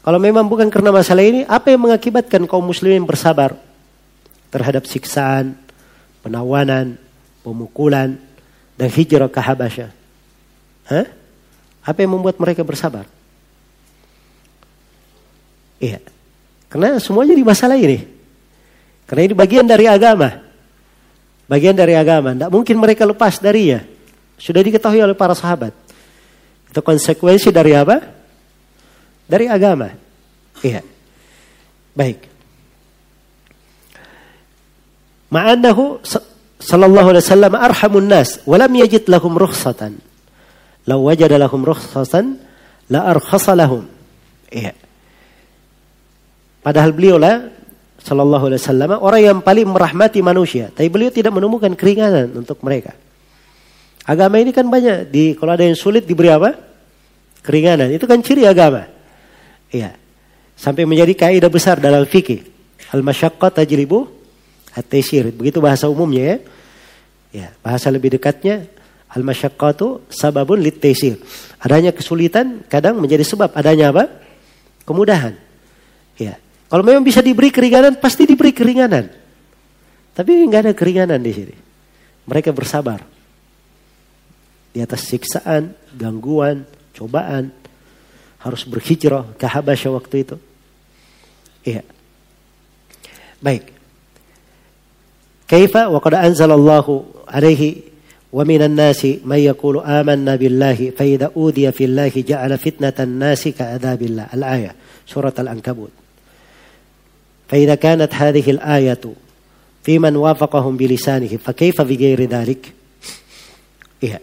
Kalau 0.00 0.16
memang 0.16 0.48
bukan 0.48 0.72
karena 0.72 0.90
masalah 0.90 1.22
ini, 1.22 1.44
apa 1.44 1.76
yang 1.76 1.84
mengakibatkan 1.84 2.48
kaum 2.48 2.64
muslimin 2.64 3.04
bersabar 3.04 3.52
terhadap 4.48 4.88
siksaan, 4.88 5.54
penawanan, 6.24 6.96
pemukulan, 7.44 8.16
dan 8.80 8.88
hijrah 8.88 9.28
ke 9.28 9.40
Habasyah? 9.44 9.90
Hah? 10.88 11.06
Apa 11.80 12.04
yang 12.04 12.16
membuat 12.16 12.36
mereka 12.36 12.60
bersabar? 12.60 13.08
Iya. 15.80 15.98
Karena 16.68 17.00
semuanya 17.00 17.34
di 17.34 17.42
masalah 17.42 17.80
ini. 17.80 18.04
Karena 19.08 19.26
ini 19.26 19.34
bagian 19.34 19.66
dari 19.66 19.88
agama. 19.88 20.28
Bagian 21.50 21.74
dari 21.74 21.96
agama. 21.96 22.36
Tidak 22.36 22.52
mungkin 22.52 22.76
mereka 22.78 23.08
lepas 23.08 23.42
darinya. 23.42 23.82
Sudah 24.38 24.62
diketahui 24.62 25.02
oleh 25.02 25.16
para 25.16 25.34
sahabat. 25.34 25.74
Itu 26.70 26.78
konsekuensi 26.84 27.50
dari 27.50 27.74
apa? 27.74 27.98
Dari 29.26 29.50
agama. 29.50 29.90
Iya. 30.62 30.84
Baik. 31.96 32.30
Ma'annahu 35.30 36.02
sallallahu 36.60 37.08
alaihi 37.14 37.24
wasallam 37.24 37.54
arhamun 37.54 38.06
nas 38.06 38.42
walam 38.46 38.70
yajid 38.74 39.06
lahum 39.10 39.34
rukhsatan. 39.34 40.09
Lau 40.88 41.04
wajada 41.04 41.36
lahum 41.36 41.60
rukhsatan 41.60 42.40
la 42.88 43.10
arkhasa 43.12 43.52
lahum. 43.52 43.84
Iya. 44.48 44.72
Padahal 46.60 46.92
beliau 46.92 47.16
lah 47.16 47.48
Sallallahu 48.00 48.48
Alaihi 48.48 48.60
Wasallam 48.64 48.90
orang 49.00 49.20
yang 49.20 49.38
paling 49.44 49.68
merahmati 49.68 50.24
manusia, 50.24 50.72
tapi 50.72 50.88
beliau 50.88 51.12
tidak 51.12 51.36
menemukan 51.36 51.72
keringanan 51.76 52.32
untuk 52.32 52.56
mereka. 52.64 52.96
Agama 54.08 54.40
ini 54.40 54.50
kan 54.56 54.64
banyak 54.64 55.12
di 55.12 55.36
kalau 55.36 55.52
ada 55.52 55.62
yang 55.68 55.76
sulit 55.76 56.08
diberi 56.08 56.32
apa? 56.32 56.56
Keringanan. 57.44 57.92
Itu 57.92 58.08
kan 58.08 58.24
ciri 58.24 58.48
agama. 58.48 58.88
Iya. 59.68 59.96
Sampai 60.56 60.88
menjadi 60.88 61.12
kaidah 61.12 61.52
besar 61.52 61.76
dalam 61.80 62.04
fikih. 62.08 62.44
Al 62.92 63.04
masyaqqat 63.04 63.60
tajlibu 63.60 64.08
at-taysir. 64.74 65.30
Begitu 65.32 65.60
bahasa 65.60 65.86
umumnya 65.88 66.24
ya. 66.24 66.36
Ya, 67.30 67.48
bahasa 67.62 67.86
lebih 67.94 68.10
dekatnya 68.18 68.66
al 69.10 69.22
masyaqqatu 69.26 70.06
sababun 70.10 70.62
lit 70.62 70.78
Adanya 71.60 71.92
kesulitan 71.92 72.64
kadang 72.70 72.96
menjadi 73.02 73.26
sebab 73.26 73.52
adanya 73.52 73.90
apa? 73.92 74.08
Kemudahan. 74.86 75.36
Ya. 76.16 76.38
Kalau 76.70 76.86
memang 76.86 77.02
bisa 77.02 77.18
diberi 77.20 77.50
keringanan, 77.50 77.98
pasti 77.98 78.24
diberi 78.24 78.54
keringanan. 78.54 79.10
Tapi 80.14 80.30
nggak 80.46 80.70
ada 80.70 80.72
keringanan 80.72 81.20
di 81.20 81.32
sini. 81.34 81.56
Mereka 82.24 82.54
bersabar. 82.54 83.02
Di 84.70 84.78
atas 84.78 85.10
siksaan, 85.10 85.74
gangguan, 85.98 86.62
cobaan. 86.94 87.50
Harus 88.40 88.64
berhijrah 88.64 89.36
ke 89.36 89.44
Habasyah 89.44 89.92
waktu 89.92 90.16
itu. 90.24 90.36
Iya. 91.66 91.82
Baik. 93.42 93.74
Kaifa 95.50 95.90
wa 95.90 95.98
qad 95.98 96.14
anzalallahu 96.14 97.26
alaihi 97.26 97.89
wa 98.35 98.43
minan 98.43 98.75
nasi 98.75 99.21
man 99.23 99.39
yaqulu 99.39 99.79
amanna 99.85 100.35
billahi 100.35 100.91
fa 100.91 101.07
idza 101.07 101.31
udiya 101.33 101.71
fillahi 101.71 102.23
ja'ala 102.25 102.59
fitnatan 102.59 103.15
nasi 103.15 103.55
ka 103.55 103.75
adabillah. 103.77 104.33
Al-ayah 104.33 104.73
surat 105.05 105.37
Al-Ankabut. 105.39 106.05
فإذا 107.45 107.75
كانت 107.77 108.09
هذه 108.09 108.57
الآية 108.57 109.05
في 109.85 110.01
من 110.01 110.15
وافقهم 110.17 110.77
بلسانه 110.77 111.29
فكيف 111.45 111.77
بغير 111.81 112.25
ذلك 112.25 112.73
Iya. 114.01 114.19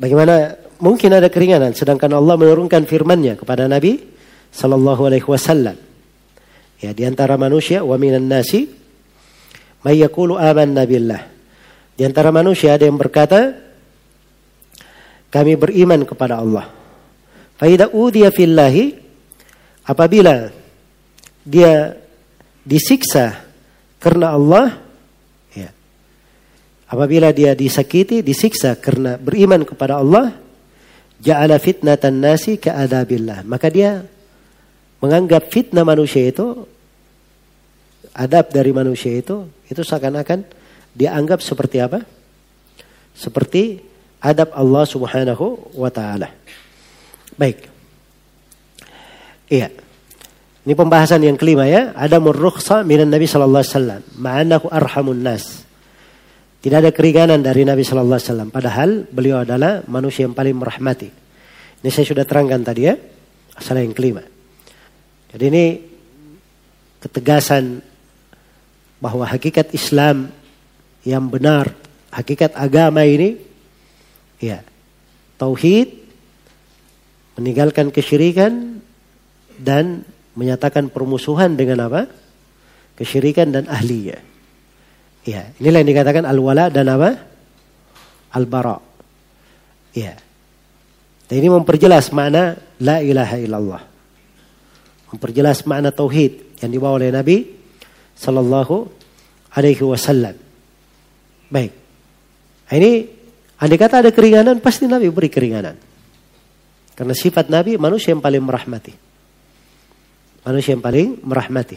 Bagaimana 0.00 0.56
mungkin 0.82 1.12
ada 1.12 1.28
keringanan 1.28 1.76
sedangkan 1.76 2.10
Allah 2.16 2.34
menurunkan 2.34 2.88
firman-Nya 2.88 3.38
kepada 3.38 3.68
Nabi 3.70 4.02
sallallahu 4.50 5.02
alaihi 5.06 5.28
wasallam. 5.28 5.76
Ya, 6.82 6.90
di 6.90 7.06
antara 7.06 7.38
manusia 7.38 7.86
wa 7.86 7.94
minan 8.00 8.26
nasi 8.26 8.66
may 9.86 10.00
yaqulu 10.00 10.40
amanna 10.40 10.82
billah. 10.88 11.22
Di 11.97 12.05
antara 12.05 12.29
manusia 12.29 12.77
ada 12.77 12.85
yang 12.85 13.01
berkata 13.01 13.57
kami 15.33 15.57
beriman 15.57 16.05
kepada 16.05 16.37
Allah. 16.37 16.69
Fa 17.57 17.65
idza 17.65 17.89
udiya 17.89 18.29
fillahi 18.29 18.93
apabila 19.81 20.53
dia 21.41 21.97
disiksa 22.61 23.41
karena 23.97 24.37
Allah, 24.37 24.77
ya. 25.57 25.73
apabila 26.85 27.33
dia 27.33 27.57
disakiti, 27.57 28.21
disiksa 28.21 28.77
karena 28.77 29.17
beriman 29.17 29.65
kepada 29.65 29.97
Allah, 29.97 30.37
ja'ala 31.17 31.57
fitnatan 31.57 32.21
nasi 32.21 32.61
ka'adabillah. 32.61 33.41
Maka 33.41 33.73
dia 33.73 34.05
menganggap 35.01 35.49
fitnah 35.49 35.81
manusia 35.81 36.29
itu, 36.29 36.61
adab 38.13 38.53
dari 38.53 38.69
manusia 38.69 39.17
itu, 39.17 39.49
itu 39.65 39.81
seakan-akan 39.81 40.45
dianggap 40.97 41.45
seperti 41.45 41.77
apa? 41.77 42.01
Seperti 43.13 43.77
adab 44.17 44.49
Allah 44.57 44.83
subhanahu 44.89 45.77
wa 45.77 45.89
ta'ala. 45.93 46.33
Baik. 47.37 47.69
Iya. 49.47 49.69
Ini 50.67 50.73
pembahasan 50.75 51.23
yang 51.23 51.37
kelima 51.39 51.69
ya. 51.69 51.95
Ada 51.95 52.19
murrukhsa 52.19 52.83
minan 52.83 53.13
Nabi 53.13 53.29
sallallahu 53.29 53.63
alaihi 53.63 53.73
wasallam, 53.77 54.01
ma'anahu 54.19 54.65
arhamun 54.67 55.21
nas. 55.21 55.63
Tidak 56.59 56.77
ada 56.83 56.91
keringanan 56.91 57.39
dari 57.39 57.63
Nabi 57.63 57.85
sallallahu 57.85 58.17
alaihi 58.17 58.29
wasallam 58.33 58.49
padahal 58.51 58.89
beliau 59.07 59.45
adalah 59.45 59.85
manusia 59.87 60.27
yang 60.27 60.35
paling 60.35 60.57
merahmati. 60.57 61.07
Ini 61.79 61.89
saya 61.93 62.03
sudah 62.09 62.25
terangkan 62.27 62.65
tadi 62.65 62.81
ya. 62.83 62.97
Masalah 63.55 63.85
yang 63.85 63.95
kelima. 63.95 64.25
Jadi 65.31 65.43
ini 65.47 65.65
ketegasan 66.99 67.79
bahwa 68.97 69.23
hakikat 69.29 69.71
Islam 69.71 70.33
yang 71.07 71.31
benar, 71.31 71.71
hakikat 72.11 72.51
agama 72.59 73.07
ini 73.07 73.39
ya 74.43 74.59
tauhid 75.39 75.95
meninggalkan 77.39 77.95
kesyirikan 77.95 78.83
dan 79.55 80.03
menyatakan 80.35 80.91
permusuhan 80.91 81.55
dengan 81.55 81.87
apa? 81.87 82.11
Kesyirikan 82.99 83.55
dan 83.55 83.71
ahlinya. 83.71 84.19
Ya, 85.23 85.53
inilah 85.61 85.79
yang 85.85 85.91
dikatakan 85.95 86.27
al-wala 86.27 86.67
dan 86.67 86.91
apa? 86.91 87.15
Al-bara. 88.35 88.83
Ya. 89.95 90.19
Dan 91.27 91.35
ini 91.39 91.49
memperjelas 91.51 92.11
makna 92.11 92.59
la 92.83 92.99
ilaha 92.99 93.37
illallah. 93.39 93.81
Memperjelas 95.13 95.63
makna 95.63 95.93
tauhid 95.95 96.59
yang 96.63 96.71
dibawa 96.73 96.99
oleh 96.99 97.11
Nabi 97.13 97.47
sallallahu 98.17 98.75
alaihi 99.53 99.83
wasallam. 99.83 100.46
Baik. 101.47 101.71
Nah, 102.67 102.75
ini 102.75 102.91
andai 103.57 103.79
kata 103.79 104.03
ada 104.03 104.11
keringanan 104.11 104.59
pasti 104.59 104.85
Nabi 104.85 105.07
beri 105.07 105.31
keringanan. 105.31 105.75
Karena 106.97 107.13
sifat 107.13 107.47
Nabi 107.47 107.77
manusia 107.79 108.11
yang 108.11 108.23
paling 108.23 108.43
merahmati 108.43 109.07
manusia 110.47 110.71
yang 110.71 110.79
paling 110.79 111.19
merahmati. 111.27 111.75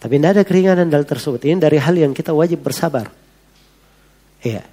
Tapi 0.00 0.12
tidak 0.16 0.30
ada 0.40 0.42
keringanan 0.48 0.88
dalam 0.88 1.04
tersebut. 1.04 1.44
Ini 1.44 1.60
dari 1.60 1.76
hal 1.76 1.92
yang 1.92 2.16
kita 2.16 2.32
wajib 2.32 2.64
bersabar. 2.64 3.12
Iya. 4.40 4.64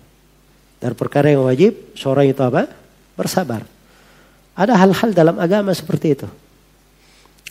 Dari 0.80 0.95
perkara 0.95 1.32
yang 1.32 1.43
wajib, 1.43 1.95
seorang 1.99 2.32
itu 2.32 2.39
apa? 2.39 2.71
Bersabar. 3.19 3.67
Ada 4.56 4.80
hal-hal 4.80 5.12
dalam 5.12 5.36
agama 5.39 5.76
seperti 5.76 6.08
itu. 6.15 6.28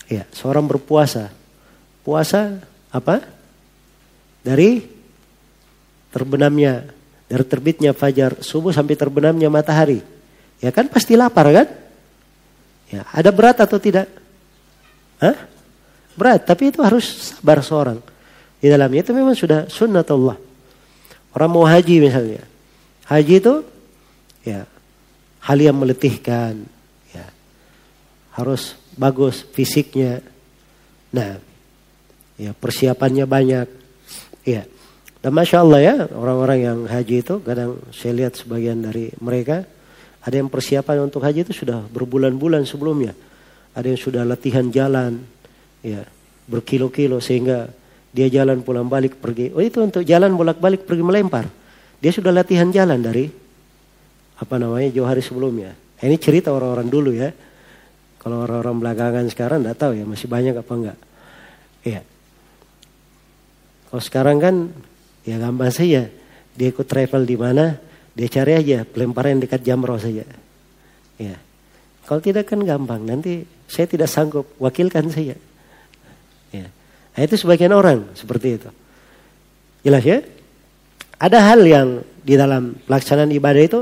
Iya, 0.09 0.25
seorang 0.33 0.65
berpuasa. 0.65 1.29
Puasa 2.01 2.61
apa? 2.89 3.21
Dari 4.41 4.81
terbenamnya, 6.13 6.85
dari 7.25 7.41
terbitnya 7.41 7.91
fajar 7.97 8.37
subuh 8.45 8.69
sampai 8.69 8.93
terbenamnya 8.93 9.49
matahari. 9.49 10.05
Ya 10.61 10.69
kan 10.69 10.85
pasti 10.87 11.17
lapar 11.17 11.49
kan? 11.49 11.67
Ya, 12.93 13.01
ada 13.09 13.33
berat 13.33 13.57
atau 13.57 13.81
tidak? 13.81 14.05
Hah? 15.17 15.49
Berat, 16.13 16.45
tapi 16.45 16.69
itu 16.69 16.85
harus 16.85 17.33
sabar 17.33 17.65
seorang. 17.65 17.97
Di 18.61 18.69
dalamnya 18.69 19.01
itu 19.01 19.11
memang 19.17 19.33
sudah 19.33 19.65
sunnatullah. 19.65 20.37
Orang 21.33 21.49
mau 21.49 21.65
haji 21.65 22.05
misalnya. 22.05 22.45
Haji 23.09 23.33
itu 23.41 23.65
ya 24.45 24.69
hal 25.41 25.57
yang 25.57 25.73
meletihkan, 25.73 26.61
ya. 27.09 27.25
Harus 28.37 28.77
bagus 28.93 29.41
fisiknya. 29.41 30.21
Nah, 31.09 31.41
Ya, 32.37 32.51
persiapannya 32.57 33.25
banyak. 33.29 33.67
Ya. 34.43 34.65
Dan 35.23 35.31
Masya 35.31 35.63
Allah 35.63 35.79
ya, 35.79 35.95
orang-orang 36.11 36.59
yang 36.59 36.79
haji 36.83 37.23
itu 37.23 37.39
kadang 37.47 37.79
saya 37.95 38.11
lihat 38.11 38.35
sebagian 38.35 38.83
dari 38.83 39.07
mereka, 39.23 39.63
ada 40.19 40.35
yang 40.35 40.51
persiapan 40.51 41.07
untuk 41.07 41.23
haji 41.23 41.47
itu 41.47 41.63
sudah 41.63 41.79
berbulan-bulan 41.87 42.67
sebelumnya. 42.67 43.15
Ada 43.71 43.95
yang 43.95 44.01
sudah 44.03 44.27
latihan 44.27 44.67
jalan, 44.67 45.23
ya 45.79 46.03
berkilo-kilo 46.43 47.23
sehingga 47.23 47.71
dia 48.11 48.27
jalan 48.27 48.67
pulang 48.67 48.91
balik 48.91 49.17
pergi. 49.23 49.55
Oh 49.55 49.63
itu 49.63 49.79
untuk 49.79 50.03
jalan 50.03 50.35
bolak-balik 50.35 50.83
pergi 50.83 51.03
melempar. 51.07 51.47
Dia 52.03 52.11
sudah 52.11 52.35
latihan 52.35 52.67
jalan 52.67 52.99
dari 52.99 53.31
apa 54.43 54.55
namanya 54.59 54.91
jauh 54.91 55.07
hari 55.07 55.23
sebelumnya. 55.23 55.71
Ini 56.03 56.19
cerita 56.19 56.51
orang-orang 56.51 56.91
dulu 56.91 57.15
ya. 57.15 57.31
Kalau 58.19 58.43
orang-orang 58.43 58.75
belakangan 58.75 59.25
sekarang 59.31 59.63
tidak 59.63 59.79
tahu 59.79 59.95
ya 59.95 60.03
masih 60.03 60.27
banyak 60.27 60.55
apa 60.55 60.73
enggak. 60.75 60.97
Iya. 61.83 62.01
Kalau 63.87 64.03
sekarang 64.03 64.37
kan 64.43 64.55
Ya 65.23 65.39
gampang 65.39 65.71
saja. 65.71 66.11
Dia 66.53 66.67
ikut 66.69 66.85
travel 66.85 67.25
di 67.25 67.35
mana, 67.39 67.79
dia 68.13 68.27
cari 68.29 68.53
aja 68.53 68.85
pelemparan 68.85 69.41
dekat 69.41 69.65
jamroh 69.65 69.97
saja. 69.97 70.27
Ya. 71.17 71.35
Kalau 72.03 72.19
tidak 72.19 72.51
kan 72.51 72.59
gampang. 72.61 73.01
Nanti 73.01 73.47
saya 73.65 73.87
tidak 73.87 74.11
sanggup, 74.11 74.45
wakilkan 74.59 75.07
saya. 75.09 75.39
Ya. 76.51 76.67
Nah, 77.13 77.21
itu 77.23 77.35
sebagian 77.39 77.73
orang 77.73 78.11
seperti 78.13 78.61
itu. 78.61 78.69
Jelas 79.81 80.03
ya? 80.03 80.19
Ada 81.17 81.39
hal 81.53 81.61
yang 81.63 81.87
di 82.23 82.35
dalam 82.35 82.75
pelaksanaan 82.83 83.31
ibadah 83.31 83.63
itu 83.63 83.79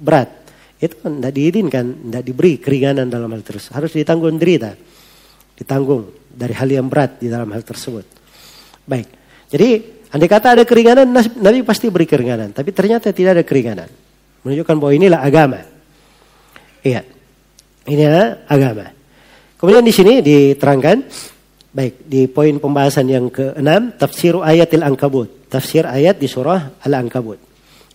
berat. 0.00 0.30
Itu 0.78 1.00
kan 1.00 1.18
tidak 1.18 1.32
diizinkan, 1.34 1.86
tidak 2.10 2.22
diberi 2.22 2.52
keringanan 2.60 3.10
dalam 3.10 3.30
hal 3.30 3.42
tersebut. 3.42 3.74
Harus 3.74 3.90
ditanggung 3.94 4.36
derita. 4.38 4.74
Ditanggung 5.54 6.10
dari 6.30 6.54
hal 6.54 6.68
yang 6.70 6.86
berat 6.90 7.22
di 7.22 7.30
dalam 7.30 7.50
hal 7.50 7.62
tersebut. 7.62 8.06
Baik. 8.84 9.08
Jadi 9.48 9.93
Andai 10.14 10.30
kata 10.30 10.54
ada 10.54 10.62
keringanan, 10.62 11.10
Nabi 11.42 11.66
pasti 11.66 11.90
beri 11.90 12.06
keringanan. 12.06 12.54
Tapi 12.54 12.70
ternyata 12.70 13.10
tidak 13.10 13.34
ada 13.34 13.42
keringanan. 13.42 13.90
Menunjukkan 14.46 14.76
bahwa 14.78 14.92
inilah 14.94 15.20
agama. 15.26 15.58
Iya. 16.86 17.02
Ini 17.82 18.02
adalah 18.06 18.46
agama. 18.46 18.86
Kemudian 19.58 19.82
di 19.82 19.90
sini 19.90 20.22
diterangkan, 20.22 21.02
baik 21.74 22.06
di 22.06 22.30
poin 22.30 22.54
pembahasan 22.62 23.10
yang 23.10 23.26
ke-6, 23.26 23.98
tafsir 23.98 24.38
ayatil 24.38 24.86
ankabut. 24.86 25.50
Tafsir 25.50 25.82
ayat 25.82 26.22
di 26.22 26.30
surah 26.30 26.78
Al-Ankabut. 26.86 27.42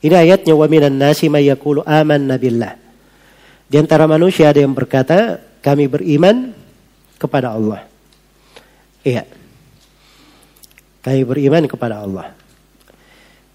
Ini 0.03 0.15
ayatnya 0.15 0.59
wa 0.59 0.67
minan 0.67 0.99
nasi 0.99 1.31
may 1.31 1.47
yaqulu 1.47 1.87
amanna 1.87 2.35
billah. 2.35 2.75
Di 3.63 3.79
antara 3.79 4.11
manusia 4.11 4.51
ada 4.51 4.59
yang 4.59 4.75
berkata, 4.75 5.39
kami 5.63 5.87
beriman 5.87 6.51
kepada 7.15 7.55
Allah. 7.55 7.87
Iya. 9.07 9.38
Kami 10.99 11.21
beriman 11.23 11.63
kepada 11.65 12.03
Allah. 12.03 12.35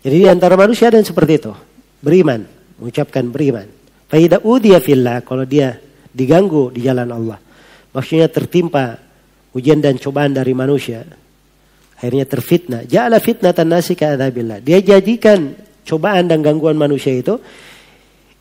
Jadi 0.05 0.17
di 0.25 0.29
antara 0.29 0.57
manusia 0.57 0.93
dan 0.93 1.05
seperti 1.05 1.33
itu. 1.41 1.53
Beriman. 2.01 2.45
Mengucapkan 2.81 3.25
beriman. 3.29 3.69
Faidah 4.09 4.41
udia 4.45 4.81
fillah. 4.81 5.25
Kalau 5.25 5.45
dia 5.49 5.77
diganggu 6.13 6.73
di 6.73 6.85
jalan 6.85 7.09
Allah. 7.09 7.39
Maksudnya 7.93 8.29
tertimpa 8.29 9.01
ujian 9.57 9.81
dan 9.81 9.97
cobaan 9.97 10.37
dari 10.37 10.53
manusia. 10.53 11.05
Akhirnya 11.97 12.29
terfitnah. 12.29 12.85
Ja'ala 12.85 13.23
fitnatan 13.23 13.71
nasi 13.71 13.97
ka'adabillah. 13.97 14.61
Dia 14.61 14.85
jadikan 14.85 15.57
cobaan 15.87 16.29
dan 16.29 16.45
gangguan 16.45 16.77
manusia 16.77 17.17
itu. 17.17 17.41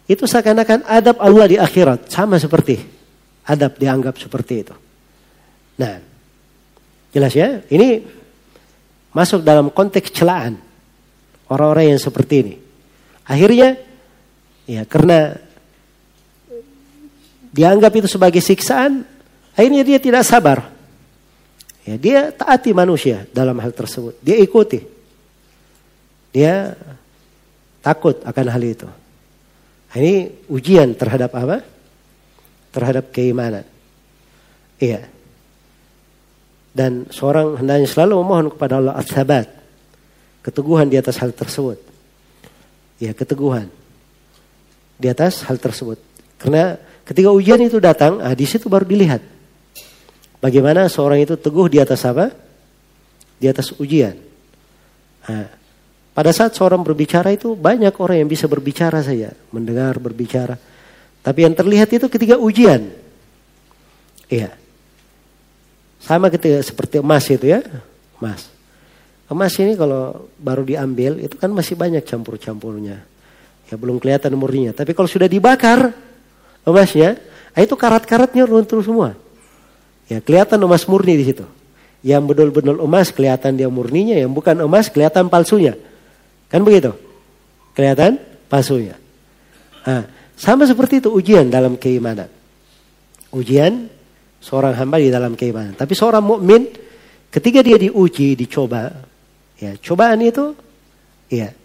Itu 0.04 0.28
seakan-akan 0.28 0.84
adab 0.84 1.16
Allah 1.24 1.48
di 1.48 1.56
akhirat. 1.56 2.12
Sama 2.12 2.36
seperti 2.40 2.76
adab 3.48 3.76
dianggap 3.80 4.20
seperti 4.20 4.54
itu. 4.68 4.76
Nah, 5.80 5.96
jelas 7.12 7.34
ya. 7.36 7.64
Ini 7.72 7.88
masuk 9.14 9.46
dalam 9.46 9.70
konteks 9.70 10.10
celaan 10.12 10.58
orang-orang 11.48 11.96
yang 11.96 12.02
seperti 12.02 12.36
ini. 12.42 12.56
Akhirnya 13.24 13.80
ya 14.68 14.84
karena 14.84 15.38
dianggap 17.54 17.94
itu 17.94 18.08
sebagai 18.10 18.42
siksaan, 18.42 19.06
akhirnya 19.54 19.86
dia 19.86 20.00
tidak 20.02 20.26
sabar. 20.26 20.74
Ya, 21.84 21.96
dia 22.00 22.20
taati 22.34 22.74
manusia 22.74 23.30
dalam 23.30 23.60
hal 23.62 23.70
tersebut. 23.76 24.18
Dia 24.24 24.40
ikuti. 24.40 24.82
Dia 26.34 26.74
takut 27.84 28.24
akan 28.26 28.48
hal 28.50 28.64
itu. 28.64 28.90
Ini 29.94 30.48
ujian 30.50 30.98
terhadap 30.98 31.30
apa? 31.38 31.62
Terhadap 32.74 33.14
keimanan. 33.14 33.68
Iya. 34.82 35.13
Dan 36.74 37.06
seorang 37.14 37.62
hendaknya 37.62 37.86
selalu 37.86 38.14
memohon 38.26 38.48
kepada 38.58 38.82
Allah 38.82 38.98
as-sabat. 38.98 39.46
Keteguhan 40.42 40.90
di 40.90 40.98
atas 40.98 41.22
hal 41.22 41.30
tersebut. 41.30 41.78
Ya, 42.98 43.14
keteguhan. 43.14 43.70
Di 44.98 45.08
atas 45.08 45.46
hal 45.46 45.62
tersebut. 45.62 46.02
Karena 46.42 46.76
ketika 47.06 47.30
ujian 47.30 47.62
itu 47.62 47.78
datang, 47.78 48.20
ah, 48.20 48.34
di 48.34 48.44
situ 48.50 48.66
baru 48.68 48.84
dilihat. 48.84 49.22
Bagaimana 50.42 50.92
seorang 50.92 51.24
itu 51.24 51.40
teguh 51.40 51.72
di 51.72 51.80
atas 51.80 52.04
apa? 52.04 52.34
Di 53.40 53.48
atas 53.48 53.72
ujian. 53.80 54.18
Nah, 55.24 55.48
pada 56.12 56.30
saat 56.36 56.52
seorang 56.52 56.84
berbicara 56.84 57.32
itu 57.32 57.56
banyak 57.56 57.96
orang 57.96 58.26
yang 58.26 58.30
bisa 58.30 58.50
berbicara 58.50 59.00
saja. 59.00 59.32
Mendengar, 59.56 59.96
berbicara. 60.04 60.60
Tapi 61.24 61.40
yang 61.48 61.56
terlihat 61.56 61.88
itu 61.96 62.12
ketika 62.12 62.36
ujian. 62.36 62.92
Iya. 64.28 64.63
Sama 66.04 66.28
ketika 66.28 66.60
seperti 66.60 67.00
emas 67.00 67.24
itu 67.32 67.48
ya, 67.48 67.64
emas. 68.20 68.52
Emas 69.32 69.56
ini 69.56 69.80
kalau 69.80 70.28
baru 70.36 70.68
diambil 70.68 71.16
itu 71.24 71.40
kan 71.40 71.48
masih 71.50 71.80
banyak 71.80 72.04
campur-campurnya. 72.04 73.02
Ya 73.72 73.76
belum 73.80 74.04
kelihatan 74.04 74.36
murninya. 74.36 74.76
Tapi 74.76 74.92
kalau 74.92 75.08
sudah 75.08 75.32
dibakar 75.32 75.96
emasnya, 76.68 77.18
ah, 77.56 77.62
itu 77.64 77.74
karat-karatnya 77.80 78.44
runtuh 78.44 78.84
semua. 78.84 79.16
Ya 80.12 80.20
kelihatan 80.20 80.60
emas 80.60 80.84
murni 80.84 81.16
di 81.16 81.26
situ. 81.32 81.48
Yang 82.04 82.36
betul-betul 82.36 82.84
emas 82.84 83.16
kelihatan 83.16 83.56
dia 83.56 83.72
murninya, 83.72 84.20
yang 84.20 84.36
bukan 84.36 84.60
emas 84.60 84.92
kelihatan 84.92 85.32
palsunya. 85.32 85.80
Kan 86.52 86.68
begitu? 86.68 86.92
Kelihatan 87.74 88.20
palsunya. 88.52 89.00
Nah, 89.88 90.04
sama 90.36 90.68
seperti 90.68 91.00
itu 91.00 91.10
ujian 91.10 91.48
dalam 91.48 91.80
keimanan. 91.80 92.28
Ujian 93.32 93.88
seorang 94.44 94.76
hamba 94.76 95.00
di 95.00 95.08
dalam 95.08 95.40
keimanan. 95.40 95.72
Tapi 95.80 95.96
seorang 95.96 96.20
mukmin 96.20 96.68
ketika 97.32 97.64
dia 97.64 97.80
diuji, 97.80 98.36
dicoba, 98.36 98.92
ya 99.56 99.80
cobaan 99.80 100.20
itu, 100.20 100.52
ya 101.32 101.56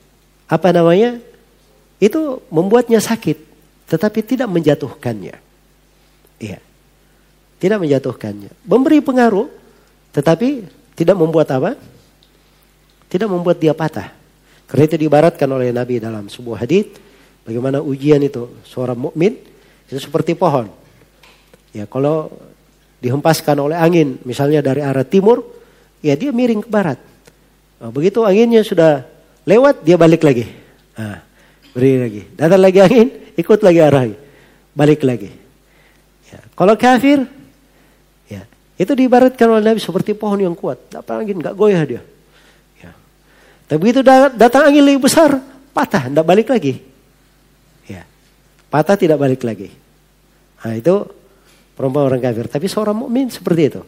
apa 0.46 0.68
namanya, 0.70 1.18
itu 1.98 2.38
membuatnya 2.54 3.02
sakit, 3.02 3.36
tetapi 3.90 4.22
tidak 4.22 4.46
menjatuhkannya. 4.46 5.34
Iya. 6.38 6.62
Tidak 7.58 7.78
menjatuhkannya. 7.82 8.54
Memberi 8.62 9.02
pengaruh, 9.02 9.50
tetapi 10.14 10.70
tidak 10.94 11.18
membuat 11.18 11.50
apa? 11.50 11.74
Tidak 13.10 13.26
membuat 13.26 13.58
dia 13.58 13.74
patah. 13.74 14.14
Karena 14.70 14.84
itu 14.86 14.96
dibaratkan 15.00 15.48
oleh 15.50 15.74
Nabi 15.74 15.98
dalam 15.98 16.30
sebuah 16.30 16.62
hadis 16.62 16.86
bagaimana 17.42 17.80
ujian 17.80 18.20
itu 18.20 18.62
seorang 18.68 19.00
mukmin 19.00 19.34
itu 19.88 19.98
seperti 19.98 20.36
pohon. 20.36 20.68
Ya, 21.72 21.88
kalau 21.88 22.28
dihempaskan 22.98 23.56
oleh 23.62 23.78
angin, 23.78 24.18
misalnya 24.26 24.58
dari 24.58 24.82
arah 24.82 25.06
timur, 25.06 25.46
ya 26.02 26.18
dia 26.18 26.34
miring 26.34 26.66
ke 26.66 26.70
barat. 26.70 26.98
Nah, 27.78 27.94
begitu 27.94 28.26
anginnya 28.26 28.66
sudah 28.66 29.06
lewat, 29.46 29.86
dia 29.86 29.94
balik 29.94 30.26
lagi. 30.26 30.50
Nah, 30.98 31.22
beri 31.70 31.94
lagi. 31.94 32.22
Datang 32.34 32.58
lagi 32.58 32.78
angin, 32.82 33.06
ikut 33.38 33.60
lagi 33.62 33.78
arahnya. 33.78 34.18
Balik 34.74 35.06
lagi. 35.06 35.30
Ya. 36.30 36.42
Kalau 36.58 36.74
kafir, 36.74 37.22
ya 38.26 38.42
itu 38.74 38.92
diibaratkan 38.98 39.46
oleh 39.46 39.62
Nabi 39.62 39.78
seperti 39.78 40.18
pohon 40.18 40.42
yang 40.42 40.58
kuat. 40.58 40.90
Dapat 40.90 41.22
angin, 41.22 41.38
nggak 41.38 41.54
goyah 41.54 41.82
dia. 41.86 42.02
Ya. 42.82 42.90
Tapi 43.70 43.78
begitu 43.78 44.02
datang 44.34 44.66
angin 44.66 44.82
lebih 44.82 45.06
besar, 45.06 45.38
patah, 45.70 46.10
tidak 46.10 46.26
balik 46.26 46.50
lagi. 46.50 46.82
Ya. 47.86 48.02
Patah 48.66 48.98
tidak 48.98 49.22
balik 49.22 49.46
lagi. 49.46 49.70
Nah, 50.66 50.74
itu 50.74 50.94
perempuan 51.78 52.10
orang 52.10 52.18
kafir. 52.18 52.50
Tapi 52.50 52.66
seorang 52.66 53.06
mukmin 53.06 53.30
seperti 53.30 53.62
itu. 53.70 53.82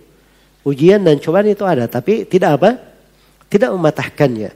Ujian 0.63 1.03
dan 1.03 1.19
cobaan 1.19 1.51
itu 1.51 1.67
ada, 1.67 1.91
tapi 1.91 2.23
tidak 2.23 2.63
apa? 2.63 2.71
Tidak 3.51 3.75
mematahkannya. 3.75 4.51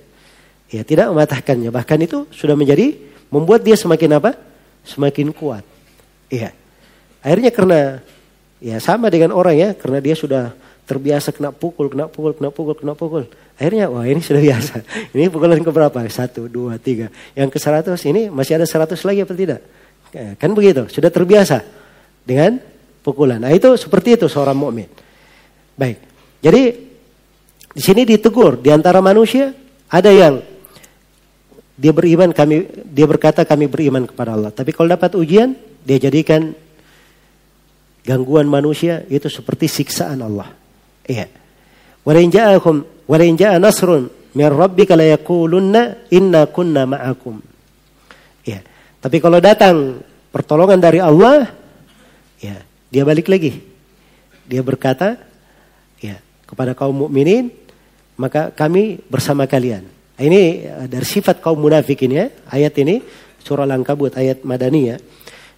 Ya, 0.70 0.82
tidak 0.86 1.10
mematahkannya. 1.10 1.74
Bahkan 1.74 1.98
itu 2.06 2.30
sudah 2.30 2.54
menjadi 2.54 2.94
membuat 3.34 3.66
dia 3.66 3.74
semakin 3.74 4.22
apa? 4.22 4.38
Semakin 4.86 5.34
kuat. 5.34 5.66
Iya. 6.30 6.54
Akhirnya 7.24 7.50
karena 7.50 7.80
ya 8.62 8.78
sama 8.78 9.10
dengan 9.10 9.34
orang 9.34 9.56
ya, 9.58 9.70
karena 9.74 9.98
dia 9.98 10.14
sudah 10.14 10.54
terbiasa 10.84 11.32
kena 11.32 11.50
pukul, 11.50 11.90
kena 11.90 12.06
pukul, 12.06 12.36
kena 12.36 12.52
pukul, 12.52 12.74
kena 12.76 12.92
pukul. 12.94 13.24
Akhirnya 13.56 13.88
wah 13.88 14.04
ini 14.04 14.20
sudah 14.20 14.44
biasa. 14.52 14.84
Ini 15.16 15.32
pukulan 15.32 15.58
ke 15.58 15.72
berapa? 15.72 15.98
Satu, 16.12 16.46
dua, 16.46 16.76
tiga. 16.76 17.08
Yang 17.32 17.56
ke 17.56 17.58
seratus 17.58 18.04
ini 18.04 18.28
masih 18.28 18.60
ada 18.60 18.68
seratus 18.68 19.02
lagi 19.02 19.24
apa 19.24 19.34
tidak? 19.34 19.60
Kan 20.38 20.54
begitu, 20.54 20.86
sudah 20.86 21.10
terbiasa 21.10 21.66
dengan 22.22 22.62
pukulan. 23.04 23.36
Nah 23.36 23.52
itu 23.52 23.76
seperti 23.76 24.16
itu 24.16 24.26
seorang 24.26 24.56
mukmin. 24.56 24.88
Baik. 25.76 26.00
Jadi 26.40 26.62
Di 27.74 27.82
sini 27.82 28.06
ditegur 28.06 28.62
di 28.62 28.70
antara 28.70 29.02
manusia 29.02 29.50
ada 29.90 30.06
yang 30.14 30.38
dia 31.74 31.90
beriman 31.90 32.30
kami 32.30 32.70
dia 32.86 33.02
berkata 33.02 33.42
kami 33.42 33.66
beriman 33.66 34.06
kepada 34.06 34.38
Allah. 34.38 34.54
Tapi 34.54 34.70
kalau 34.70 34.94
dapat 34.94 35.18
ujian 35.18 35.58
dia 35.82 35.98
jadikan 35.98 36.54
gangguan 38.06 38.46
manusia 38.46 39.02
itu 39.10 39.26
seperti 39.26 39.66
siksaan 39.66 40.22
Allah. 40.22 40.54
Iya. 41.02 41.26
Wa 42.06 42.14
ja'akum 42.14 42.86
nasrun 43.58 44.06
min 44.38 44.46
rabbika 44.54 44.94
la 44.94 45.10
yaqulunna 45.18 46.14
inna 46.14 46.46
kunna 46.46 46.86
ma'akum. 46.86 47.42
Ya. 48.46 48.62
Tapi 49.02 49.18
kalau 49.18 49.42
datang 49.42 49.98
pertolongan 50.30 50.78
dari 50.78 51.02
Allah, 51.02 51.50
dia 52.94 53.02
balik 53.02 53.26
lagi. 53.26 53.58
Dia 54.46 54.62
berkata, 54.62 55.18
ya, 55.98 56.22
kepada 56.46 56.78
kaum 56.78 56.94
mukminin, 56.94 57.50
maka 58.14 58.54
kami 58.54 59.02
bersama 59.10 59.50
kalian. 59.50 59.82
Ini 60.14 60.42
eh, 60.62 60.86
dari 60.86 61.02
sifat 61.02 61.42
kaum 61.42 61.58
munafikin 61.58 62.14
ya. 62.14 62.30
Ayat 62.46 62.78
ini 62.78 63.02
surah 63.42 63.66
Al-Ankabut 63.66 64.14
ayat 64.14 64.46
Madaniyah 64.46 65.02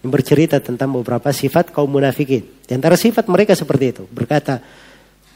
yang 0.01 0.09
bercerita 0.09 0.57
tentang 0.65 0.97
beberapa 0.97 1.29
sifat 1.29 1.77
kaum 1.77 1.93
munafikin. 1.93 2.65
Di 2.65 2.73
antara 2.73 2.97
sifat 2.97 3.29
mereka 3.29 3.53
seperti 3.53 3.85
itu, 3.93 4.03
berkata 4.09 4.65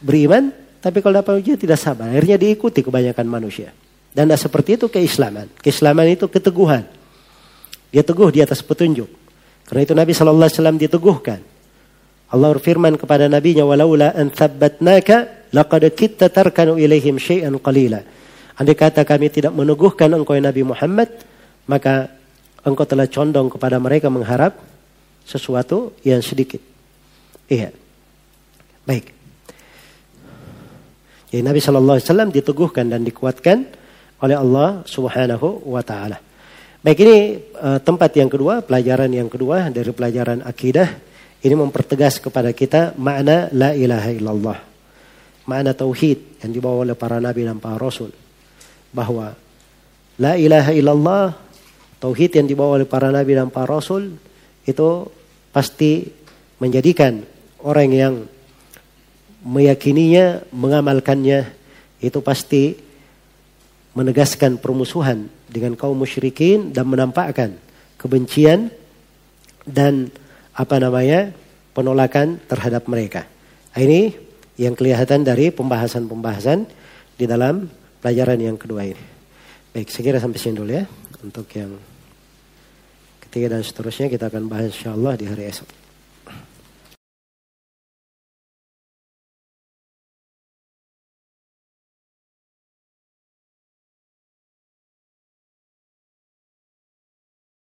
beriman 0.01 0.49
tapi 0.81 1.05
kalau 1.05 1.21
dapat 1.21 1.45
ujian 1.45 1.61
tidak 1.61 1.77
sabar. 1.77 2.09
Akhirnya 2.09 2.41
diikuti 2.41 2.81
kebanyakan 2.81 3.29
manusia. 3.29 3.77
Dan 4.17 4.33
tidak 4.33 4.41
seperti 4.41 4.81
itu 4.81 4.89
keislaman. 4.89 5.53
Keislaman 5.61 6.09
itu 6.09 6.25
keteguhan. 6.33 6.89
Dia 7.93 8.01
teguh 8.01 8.33
di 8.33 8.41
atas 8.41 8.65
petunjuk. 8.65 9.07
Karena 9.69 9.81
itu 9.85 9.93
Nabi 9.93 10.17
SAW 10.17 10.81
diteguhkan. 10.81 11.50
Allah 12.31 12.49
berfirman 12.55 12.95
kepada 12.95 13.27
nabinya 13.27 13.67
walaula 13.67 14.15
an 14.15 14.31
thabbatnaka 14.31 15.51
laqad 15.51 15.83
kitta 15.99 16.31
tarkanu 16.31 16.79
ilaihim 16.79 17.19
syai'an 17.19 17.59
qalila. 17.59 18.07
Andai 18.55 18.79
kata 18.79 19.03
kami 19.03 19.33
tidak 19.35 19.51
meneguhkan 19.51 20.15
engkau 20.15 20.39
ya 20.39 20.43
Nabi 20.47 20.63
Muhammad, 20.63 21.11
maka 21.67 22.13
engkau 22.63 22.87
telah 22.87 23.11
condong 23.11 23.51
kepada 23.51 23.83
mereka 23.83 24.07
mengharap 24.13 24.63
sesuatu 25.27 25.97
yang 26.07 26.23
sedikit. 26.23 26.63
Iya. 27.51 27.75
Baik. 28.87 29.11
Jadi 31.35 31.43
Nabi 31.47 31.59
Shallallahu 31.63 31.97
Alaihi 31.99 32.07
Wasallam 32.11 32.31
diteguhkan 32.31 32.87
dan 32.91 33.03
dikuatkan 33.03 33.59
oleh 34.23 34.37
Allah 34.39 34.83
Subhanahu 34.87 35.67
Wa 35.67 35.83
Taala. 35.83 36.19
Baik 36.81 36.99
ini 37.03 37.17
uh, 37.59 37.79
tempat 37.83 38.15
yang 38.17 38.31
kedua, 38.31 38.63
pelajaran 38.63 39.11
yang 39.11 39.27
kedua 39.27 39.69
dari 39.69 39.91
pelajaran 39.93 40.47
akidah 40.47 41.10
ini 41.41 41.55
mempertegas 41.57 42.21
kepada 42.21 42.53
kita 42.53 42.93
makna 43.01 43.49
la 43.57 43.73
ilaha 43.73 44.11
illallah. 44.13 44.59
Makna 45.49 45.73
tauhid 45.73 46.45
yang 46.45 46.53
dibawa 46.53 46.85
oleh 46.85 46.97
para 46.97 47.17
nabi 47.17 47.49
dan 47.49 47.57
para 47.57 47.81
rasul 47.81 48.13
bahwa 48.93 49.33
la 50.21 50.37
ilaha 50.37 50.71
illallah 50.77 51.25
tauhid 51.97 52.37
yang 52.37 52.47
dibawa 52.47 52.81
oleh 52.81 52.89
para 52.89 53.09
nabi 53.09 53.33
dan 53.33 53.49
para 53.49 53.73
rasul 53.73 54.21
itu 54.69 54.89
pasti 55.51 56.07
menjadikan 56.61 57.25
orang 57.65 57.91
yang 57.91 58.15
meyakininya, 59.41 60.45
mengamalkannya 60.53 61.49
itu 62.05 62.21
pasti 62.21 62.77
menegaskan 63.97 64.61
permusuhan 64.61 65.27
dengan 65.49 65.75
kaum 65.75 65.97
musyrikin 65.97 66.71
dan 66.71 66.87
menampakkan 66.87 67.57
kebencian 67.97 68.71
dan 69.65 70.13
apa 70.61 70.77
namanya 70.77 71.33
penolakan 71.73 72.37
terhadap 72.45 72.85
mereka. 72.85 73.25
Ini 73.73 74.13
yang 74.61 74.77
kelihatan 74.77 75.25
dari 75.25 75.49
pembahasan-pembahasan 75.49 76.69
di 77.17 77.25
dalam 77.25 77.65
pelajaran 78.05 78.37
yang 78.37 78.61
kedua 78.61 78.85
ini. 78.85 79.05
Baik, 79.73 79.89
saya 79.89 80.13
kira 80.13 80.19
sampai 80.21 80.37
sini 80.37 80.61
dulu 80.61 80.73
ya. 80.77 80.85
Untuk 81.25 81.49
yang 81.57 81.73
ketiga 83.25 83.57
dan 83.57 83.65
seterusnya 83.65 84.13
kita 84.13 84.29
akan 84.29 84.53
bahas 84.53 84.69
insya 84.69 84.93
Allah 84.93 85.17
di 85.17 85.25
hari 85.25 85.49
esok. 85.49 85.80